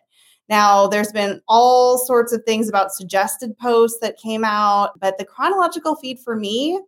Now, 0.49 0.88
there's 0.88 1.12
been 1.12 1.41
all 1.47 1.97
sorts 1.97 2.34
of 2.34 2.43
things 2.43 2.67
about 2.67 2.91
suggested 2.91 3.58
posts 3.58 3.99
that 4.02 4.17
came 4.17 4.43
out, 4.43 4.99
but 4.99 5.17
the 5.17 5.26
chronological 5.26 5.95
feed 5.95 6.19
for 6.19 6.36
me 6.36 6.82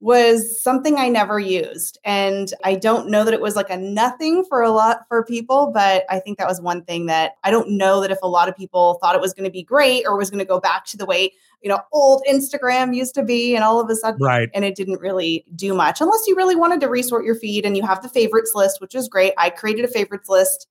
was 0.00 0.62
something 0.62 0.96
I 0.96 1.08
never 1.08 1.40
used. 1.40 1.98
And 2.04 2.52
I 2.64 2.76
don't 2.76 3.10
know 3.10 3.24
that 3.24 3.34
it 3.34 3.40
was 3.40 3.56
like 3.56 3.70
a 3.70 3.76
nothing 3.76 4.44
for 4.44 4.62
a 4.62 4.70
lot 4.70 5.00
for 5.08 5.24
people, 5.24 5.72
but 5.74 6.04
I 6.08 6.20
think 6.20 6.38
that 6.38 6.46
was 6.46 6.60
one 6.60 6.84
thing 6.84 7.06
that 7.06 7.32
I 7.42 7.50
don't 7.50 7.70
know 7.70 8.00
that 8.00 8.12
if 8.12 8.18
a 8.22 8.28
lot 8.28 8.48
of 8.48 8.56
people 8.56 8.98
thought 9.00 9.16
it 9.16 9.20
was 9.20 9.34
going 9.34 9.44
to 9.44 9.50
be 9.50 9.64
great 9.64 10.06
or 10.06 10.16
was 10.16 10.30
going 10.30 10.38
to 10.38 10.44
go 10.44 10.60
back 10.60 10.84
to 10.86 10.96
the 10.96 11.04
way, 11.04 11.32
you 11.62 11.68
know, 11.68 11.80
old 11.92 12.22
Instagram 12.30 12.94
used 12.94 13.14
to 13.16 13.24
be 13.24 13.56
and 13.56 13.64
all 13.64 13.80
of 13.80 13.90
a 13.90 13.96
sudden 13.96 14.22
right. 14.22 14.48
and 14.54 14.64
it 14.64 14.76
didn't 14.76 15.00
really 15.00 15.44
do 15.56 15.74
much 15.74 16.00
unless 16.00 16.24
you 16.28 16.36
really 16.36 16.56
wanted 16.56 16.80
to 16.80 16.88
resort 16.88 17.24
your 17.24 17.34
feed 17.34 17.66
and 17.66 17.76
you 17.76 17.84
have 17.84 18.00
the 18.00 18.08
favorites 18.08 18.52
list, 18.54 18.80
which 18.80 18.94
is 18.94 19.08
great. 19.08 19.32
I 19.36 19.50
created 19.50 19.84
a 19.84 19.88
favorites 19.88 20.28
list 20.28 20.68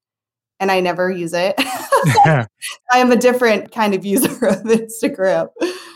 and 0.59 0.71
I 0.71 0.79
never 0.79 1.09
use 1.09 1.33
it. 1.33 1.55
I 2.25 2.47
am 2.93 3.11
a 3.11 3.15
different 3.15 3.71
kind 3.71 3.93
of 3.93 4.05
user 4.05 4.27
of 4.47 4.63
Instagram. 4.63 5.49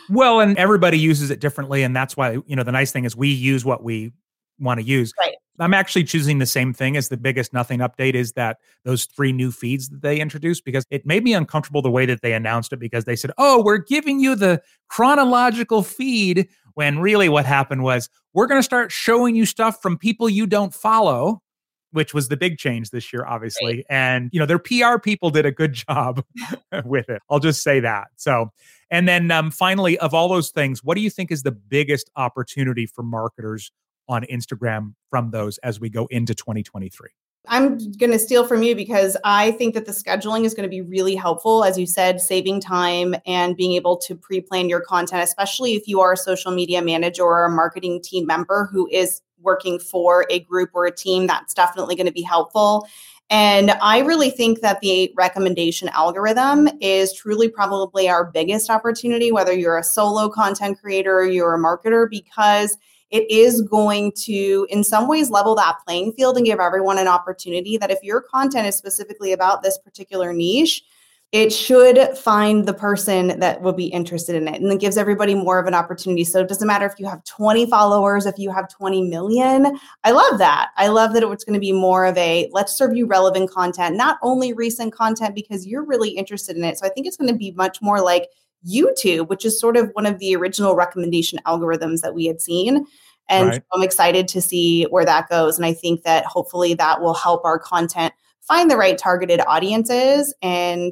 Well, 0.09 0.39
and 0.39 0.57
everybody 0.57 0.99
uses 0.99 1.31
it 1.31 1.39
differently. 1.39 1.83
And 1.83 1.95
that's 1.95 2.17
why, 2.17 2.37
you 2.45 2.55
know, 2.55 2.63
the 2.63 2.71
nice 2.71 2.91
thing 2.91 3.05
is 3.05 3.15
we 3.15 3.29
use 3.29 3.63
what 3.63 3.83
we 3.83 4.11
want 4.59 4.79
to 4.79 4.85
use. 4.85 5.13
Right. 5.19 5.35
I'm 5.59 5.73
actually 5.73 6.05
choosing 6.05 6.39
the 6.39 6.45
same 6.45 6.73
thing 6.73 6.97
as 6.97 7.09
the 7.09 7.17
biggest 7.17 7.53
nothing 7.53 7.79
update 7.79 8.15
is 8.15 8.31
that 8.33 8.57
those 8.83 9.05
three 9.05 9.31
new 9.31 9.51
feeds 9.51 9.89
that 9.89 10.01
they 10.01 10.19
introduced 10.19 10.65
because 10.65 10.85
it 10.89 11.05
made 11.05 11.23
me 11.23 11.33
uncomfortable 11.33 11.83
the 11.83 11.91
way 11.91 12.05
that 12.07 12.21
they 12.21 12.33
announced 12.33 12.73
it 12.73 12.79
because 12.79 13.05
they 13.05 13.15
said, 13.15 13.31
"Oh, 13.37 13.61
we're 13.61 13.77
giving 13.77 14.19
you 14.19 14.35
the 14.35 14.61
chronological 14.87 15.83
feed," 15.83 16.47
when 16.73 16.97
really 16.97 17.29
what 17.29 17.45
happened 17.45 17.83
was 17.83 18.09
we're 18.33 18.47
going 18.47 18.59
to 18.59 18.63
start 18.63 18.91
showing 18.91 19.35
you 19.35 19.45
stuff 19.45 19.81
from 19.83 19.99
people 19.99 20.29
you 20.29 20.47
don't 20.47 20.73
follow 20.73 21.43
which 21.91 22.13
was 22.13 22.27
the 22.27 22.37
big 22.37 22.57
change 22.57 22.89
this 22.89 23.11
year, 23.11 23.25
obviously. 23.25 23.77
Right. 23.77 23.85
And, 23.89 24.29
you 24.31 24.39
know, 24.39 24.45
their 24.45 24.59
PR 24.59 24.99
people 25.01 25.29
did 25.29 25.45
a 25.45 25.51
good 25.51 25.73
job 25.87 26.23
with 26.85 27.09
it. 27.09 27.21
I'll 27.29 27.39
just 27.39 27.63
say 27.63 27.79
that. 27.81 28.07
So, 28.15 28.51
and 28.89 29.07
then 29.07 29.31
um, 29.31 29.51
finally, 29.51 29.97
of 29.99 30.13
all 30.13 30.29
those 30.29 30.51
things, 30.51 30.83
what 30.83 30.95
do 30.95 31.01
you 31.01 31.09
think 31.09 31.31
is 31.31 31.43
the 31.43 31.51
biggest 31.51 32.09
opportunity 32.15 32.85
for 32.85 33.03
marketers 33.03 33.71
on 34.07 34.23
Instagram 34.23 34.93
from 35.09 35.31
those 35.31 35.57
as 35.59 35.79
we 35.79 35.89
go 35.89 36.07
into 36.07 36.35
2023? 36.35 37.09
I'm 37.47 37.77
going 37.93 38.11
to 38.11 38.19
steal 38.19 38.45
from 38.45 38.61
you 38.61 38.75
because 38.75 39.17
I 39.23 39.51
think 39.51 39.73
that 39.73 39.85
the 39.85 39.91
scheduling 39.91 40.45
is 40.45 40.53
going 40.53 40.63
to 40.63 40.69
be 40.69 40.81
really 40.81 41.15
helpful. 41.15 41.63
As 41.63 41.77
you 41.77 41.87
said, 41.87 42.21
saving 42.21 42.61
time 42.61 43.15
and 43.25 43.57
being 43.57 43.73
able 43.73 43.97
to 43.97 44.15
pre 44.15 44.41
plan 44.41 44.69
your 44.69 44.81
content, 44.81 45.23
especially 45.23 45.73
if 45.73 45.87
you 45.87 46.01
are 46.01 46.13
a 46.13 46.17
social 46.17 46.51
media 46.51 46.81
manager 46.83 47.23
or 47.23 47.45
a 47.45 47.49
marketing 47.49 48.01
team 48.03 48.27
member 48.27 48.69
who 48.71 48.87
is 48.91 49.21
working 49.41 49.79
for 49.79 50.25
a 50.29 50.39
group 50.39 50.71
or 50.73 50.85
a 50.85 50.91
team, 50.91 51.27
that's 51.27 51.53
definitely 51.53 51.95
going 51.95 52.07
to 52.07 52.13
be 52.13 52.21
helpful. 52.21 52.87
And 53.29 53.71
I 53.81 53.99
really 53.99 54.29
think 54.29 54.59
that 54.59 54.81
the 54.81 55.13
recommendation 55.15 55.87
algorithm 55.89 56.67
is 56.81 57.13
truly 57.13 57.47
probably 57.47 58.09
our 58.09 58.25
biggest 58.25 58.69
opportunity, 58.69 59.31
whether 59.31 59.53
you're 59.53 59.77
a 59.77 59.83
solo 59.83 60.27
content 60.27 60.79
creator 60.81 61.15
or 61.15 61.25
you're 61.25 61.55
a 61.55 61.59
marketer, 61.59 62.09
because 62.09 62.77
it 63.09 63.29
is 63.31 63.61
going 63.61 64.11
to, 64.23 64.67
in 64.69 64.83
some 64.83 65.07
ways, 65.07 65.29
level 65.29 65.55
that 65.55 65.77
playing 65.85 66.11
field 66.13 66.35
and 66.35 66.45
give 66.45 66.59
everyone 66.59 66.97
an 66.97 67.07
opportunity 67.07 67.77
that 67.77 67.91
if 67.91 67.99
your 68.03 68.21
content 68.21 68.67
is 68.67 68.75
specifically 68.75 69.31
about 69.31 69.63
this 69.63 69.77
particular 69.77 70.33
niche, 70.33 70.83
it 71.31 71.53
should 71.53 72.17
find 72.17 72.65
the 72.65 72.73
person 72.73 73.39
that 73.39 73.61
will 73.61 73.71
be 73.71 73.85
interested 73.85 74.35
in 74.35 74.49
it. 74.49 74.61
And 74.61 74.69
it 74.69 74.81
gives 74.81 74.97
everybody 74.97 75.33
more 75.33 75.59
of 75.59 75.65
an 75.65 75.73
opportunity. 75.73 76.25
So 76.25 76.41
it 76.41 76.49
doesn't 76.49 76.67
matter 76.67 76.85
if 76.85 76.99
you 76.99 77.07
have 77.07 77.23
20 77.23 77.67
followers, 77.67 78.25
if 78.25 78.37
you 78.37 78.51
have 78.51 78.67
20 78.67 79.03
million. 79.03 79.79
I 80.03 80.11
love 80.11 80.39
that. 80.39 80.71
I 80.75 80.87
love 80.87 81.13
that 81.13 81.23
it's 81.23 81.45
going 81.45 81.53
to 81.53 81.59
be 81.59 81.71
more 81.71 82.05
of 82.05 82.17
a 82.17 82.49
let's 82.51 82.73
serve 82.73 82.97
you 82.97 83.05
relevant 83.05 83.49
content, 83.49 83.95
not 83.95 84.17
only 84.21 84.51
recent 84.51 84.93
content 84.93 85.33
because 85.33 85.65
you're 85.65 85.85
really 85.85 86.09
interested 86.09 86.57
in 86.57 86.65
it. 86.65 86.77
So 86.77 86.85
I 86.85 86.89
think 86.89 87.07
it's 87.07 87.17
going 87.17 87.31
to 87.31 87.37
be 87.37 87.51
much 87.51 87.81
more 87.81 88.01
like 88.01 88.27
YouTube, 88.69 89.29
which 89.29 89.45
is 89.45 89.57
sort 89.57 89.77
of 89.77 89.89
one 89.93 90.05
of 90.05 90.19
the 90.19 90.35
original 90.35 90.75
recommendation 90.75 91.39
algorithms 91.47 92.01
that 92.01 92.13
we 92.13 92.25
had 92.25 92.41
seen. 92.41 92.85
And 93.29 93.47
right. 93.47 93.63
I'm 93.71 93.83
excited 93.83 94.27
to 94.29 94.41
see 94.41 94.83
where 94.89 95.05
that 95.05 95.29
goes. 95.29 95.55
And 95.55 95.65
I 95.65 95.73
think 95.73 96.03
that 96.03 96.25
hopefully 96.25 96.73
that 96.73 96.99
will 96.99 97.13
help 97.13 97.45
our 97.45 97.57
content 97.57 98.13
find 98.41 98.69
the 98.69 98.75
right 98.75 98.97
targeted 98.97 99.39
audiences 99.47 100.33
and 100.41 100.91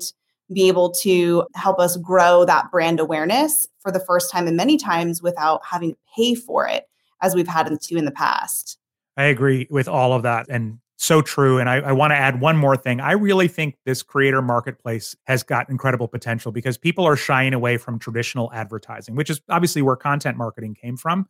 be 0.52 0.68
able 0.68 0.92
to 0.92 1.46
help 1.56 1.80
us 1.80 1.98
grow 1.98 2.46
that 2.46 2.72
brand 2.72 3.00
awareness 3.00 3.68
for 3.80 3.92
the 3.92 4.00
first 4.00 4.32
time 4.32 4.48
and 4.48 4.58
many 4.58 4.78
times 4.78 5.22
without 5.22 5.62
having 5.66 5.92
to 5.92 5.98
pay 6.16 6.36
for 6.36 6.68
it 6.68 6.86
as 7.22 7.36
we've 7.36 7.48
had 7.48 7.68
to 7.80 7.98
in 7.98 8.06
the 8.06 8.12
past. 8.12 8.78
I 9.18 9.26
agree 9.26 9.68
with 9.70 9.88
all 9.88 10.14
of 10.14 10.24
that. 10.24 10.48
And 10.50 10.80
so 10.96 11.22
true. 11.22 11.60
And 11.60 11.70
I, 11.70 11.76
I 11.78 11.92
want 11.94 12.12
to 12.12 12.16
add 12.16 12.42
one 12.42 12.58
more 12.58 12.76
thing. 12.76 13.00
I 13.00 13.14
really 13.14 13.48
think 13.48 13.78
this 13.86 14.04
creator 14.04 14.42
marketplace 14.42 15.16
has 15.26 15.44
got 15.44 15.70
incredible 15.70 16.10
potential 16.10 16.52
because 16.52 16.78
people 16.78 17.06
are 17.06 17.16
shying 17.16 17.54
away 17.54 17.78
from 17.78 18.00
traditional 18.00 18.52
advertising, 18.54 19.16
which 19.16 19.30
is 19.30 19.42
obviously 19.50 19.82
where 19.82 19.96
content 19.96 20.38
marketing 20.38 20.76
came 20.76 20.98
from 20.98 21.28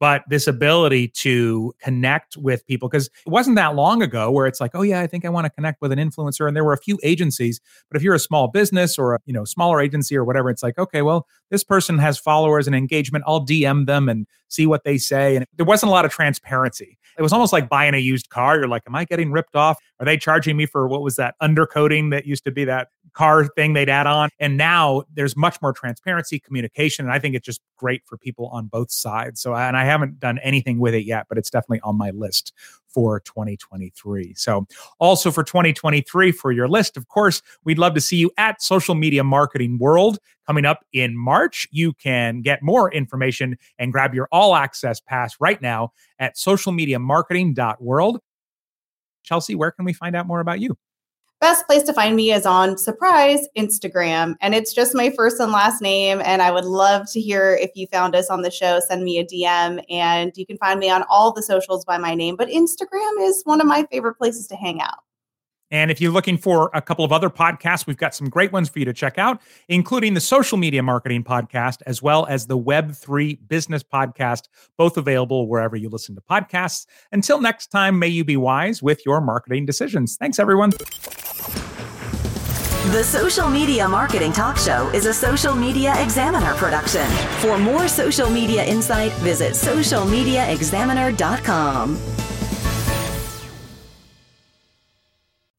but 0.00 0.24
this 0.28 0.48
ability 0.48 1.08
to 1.08 1.72
connect 1.80 2.36
with 2.36 2.66
people 2.66 2.88
because 2.88 3.06
it 3.06 3.30
wasn't 3.30 3.54
that 3.54 3.76
long 3.76 4.02
ago 4.02 4.30
where 4.30 4.46
it's 4.46 4.60
like 4.60 4.72
oh 4.74 4.82
yeah 4.82 5.00
i 5.00 5.06
think 5.06 5.24
i 5.24 5.28
want 5.28 5.44
to 5.44 5.50
connect 5.50 5.80
with 5.80 5.92
an 5.92 5.98
influencer 5.98 6.48
and 6.48 6.56
there 6.56 6.64
were 6.64 6.72
a 6.72 6.78
few 6.78 6.98
agencies 7.04 7.60
but 7.88 7.96
if 7.96 8.02
you're 8.02 8.14
a 8.14 8.18
small 8.18 8.48
business 8.48 8.98
or 8.98 9.14
a 9.14 9.18
you 9.26 9.32
know 9.32 9.44
smaller 9.44 9.80
agency 9.80 10.16
or 10.16 10.24
whatever 10.24 10.50
it's 10.50 10.62
like 10.62 10.78
okay 10.78 11.02
well 11.02 11.26
this 11.50 11.62
person 11.62 11.98
has 11.98 12.16
followers 12.16 12.66
and 12.66 12.76
engagement. 12.76 13.24
I'll 13.26 13.44
dm 13.44 13.86
them 13.86 14.08
and 14.08 14.26
see 14.48 14.66
what 14.66 14.84
they 14.84 14.98
say 14.98 15.36
and 15.36 15.46
there 15.56 15.66
wasn't 15.66 15.90
a 15.90 15.92
lot 15.92 16.04
of 16.04 16.10
transparency 16.10 16.98
it 17.20 17.22
was 17.22 17.32
almost 17.32 17.52
like 17.52 17.68
buying 17.68 17.94
a 17.94 17.98
used 17.98 18.30
car 18.30 18.56
you're 18.56 18.66
like 18.66 18.82
am 18.88 18.96
i 18.96 19.04
getting 19.04 19.30
ripped 19.30 19.54
off 19.54 19.78
are 20.00 20.06
they 20.06 20.16
charging 20.16 20.56
me 20.56 20.66
for 20.66 20.88
what 20.88 21.02
was 21.02 21.14
that 21.16 21.34
undercoating 21.40 22.10
that 22.10 22.26
used 22.26 22.42
to 22.42 22.50
be 22.50 22.64
that 22.64 22.88
car 23.12 23.46
thing 23.46 23.72
they'd 23.72 23.88
add 23.88 24.06
on. 24.06 24.28
And 24.38 24.56
now 24.56 25.02
there's 25.14 25.36
much 25.36 25.60
more 25.60 25.72
transparency, 25.72 26.38
communication. 26.38 27.04
And 27.04 27.12
I 27.12 27.18
think 27.18 27.34
it's 27.34 27.44
just 27.44 27.60
great 27.76 28.02
for 28.06 28.16
people 28.16 28.46
on 28.48 28.66
both 28.66 28.90
sides. 28.90 29.40
So, 29.40 29.54
and 29.54 29.76
I 29.76 29.84
haven't 29.84 30.20
done 30.20 30.38
anything 30.38 30.78
with 30.78 30.94
it 30.94 31.04
yet, 31.04 31.26
but 31.28 31.38
it's 31.38 31.50
definitely 31.50 31.80
on 31.80 31.96
my 31.96 32.10
list 32.10 32.52
for 32.92 33.20
2023. 33.20 34.34
So, 34.34 34.66
also 34.98 35.30
for 35.30 35.42
2023, 35.42 36.32
for 36.32 36.52
your 36.52 36.68
list, 36.68 36.96
of 36.96 37.08
course, 37.08 37.42
we'd 37.64 37.78
love 37.78 37.94
to 37.94 38.00
see 38.00 38.16
you 38.16 38.30
at 38.36 38.62
Social 38.62 38.94
Media 38.94 39.24
Marketing 39.24 39.78
World 39.78 40.18
coming 40.46 40.64
up 40.64 40.84
in 40.92 41.16
March. 41.16 41.66
You 41.70 41.92
can 41.92 42.42
get 42.42 42.62
more 42.62 42.92
information 42.92 43.56
and 43.78 43.92
grab 43.92 44.14
your 44.14 44.28
all 44.32 44.54
access 44.54 45.00
pass 45.00 45.36
right 45.40 45.60
now 45.62 45.92
at 46.18 46.36
socialmediamarketing.world. 46.36 48.20
Chelsea, 49.22 49.54
where 49.54 49.70
can 49.70 49.84
we 49.84 49.92
find 49.92 50.16
out 50.16 50.26
more 50.26 50.40
about 50.40 50.60
you? 50.60 50.76
Best 51.40 51.66
place 51.66 51.82
to 51.82 51.92
find 51.92 52.16
me 52.16 52.32
is 52.32 52.44
on 52.44 52.76
surprise 52.76 53.48
instagram 53.56 54.34
and 54.40 54.54
it's 54.54 54.74
just 54.74 54.94
my 54.94 55.10
first 55.10 55.40
and 55.40 55.52
last 55.52 55.80
name 55.80 56.20
and 56.24 56.42
i 56.42 56.50
would 56.50 56.64
love 56.64 57.10
to 57.10 57.20
hear 57.20 57.54
if 57.60 57.70
you 57.74 57.86
found 57.86 58.14
us 58.14 58.28
on 58.28 58.42
the 58.42 58.50
show 58.50 58.80
send 58.80 59.02
me 59.02 59.18
a 59.18 59.24
dm 59.24 59.82
and 59.90 60.32
you 60.36 60.44
can 60.44 60.58
find 60.58 60.78
me 60.78 60.90
on 60.90 61.02
all 61.08 61.32
the 61.32 61.42
socials 61.42 61.84
by 61.84 61.96
my 61.96 62.14
name 62.14 62.36
but 62.36 62.48
instagram 62.48 63.12
is 63.20 63.42
one 63.44 63.60
of 63.60 63.66
my 63.66 63.86
favorite 63.90 64.14
places 64.14 64.46
to 64.46 64.54
hang 64.54 64.80
out 64.80 64.98
and 65.70 65.90
if 65.90 66.00
you're 66.00 66.12
looking 66.12 66.36
for 66.36 66.70
a 66.74 66.82
couple 66.82 67.04
of 67.04 67.12
other 67.12 67.30
podcasts, 67.30 67.86
we've 67.86 67.96
got 67.96 68.14
some 68.14 68.28
great 68.28 68.52
ones 68.52 68.68
for 68.68 68.78
you 68.78 68.84
to 68.84 68.92
check 68.92 69.18
out, 69.18 69.40
including 69.68 70.14
the 70.14 70.20
Social 70.20 70.58
Media 70.58 70.82
Marketing 70.82 71.22
Podcast, 71.22 71.82
as 71.86 72.02
well 72.02 72.26
as 72.26 72.46
the 72.46 72.58
Web3 72.58 73.38
Business 73.48 73.82
Podcast, 73.82 74.48
both 74.76 74.96
available 74.96 75.48
wherever 75.48 75.76
you 75.76 75.88
listen 75.88 76.14
to 76.16 76.20
podcasts. 76.20 76.86
Until 77.12 77.40
next 77.40 77.68
time, 77.68 77.98
may 77.98 78.08
you 78.08 78.24
be 78.24 78.36
wise 78.36 78.82
with 78.82 79.04
your 79.06 79.20
marketing 79.20 79.66
decisions. 79.66 80.16
Thanks, 80.16 80.38
everyone. 80.38 80.72
The 82.90 83.04
Social 83.04 83.48
Media 83.48 83.88
Marketing 83.88 84.32
Talk 84.32 84.56
Show 84.56 84.90
is 84.92 85.06
a 85.06 85.14
social 85.14 85.54
media 85.54 85.94
examiner 86.02 86.54
production. 86.54 87.08
For 87.40 87.56
more 87.56 87.86
social 87.86 88.28
media 88.28 88.64
insight, 88.64 89.12
visit 89.12 89.52
socialmediaexaminer.com. 89.52 92.29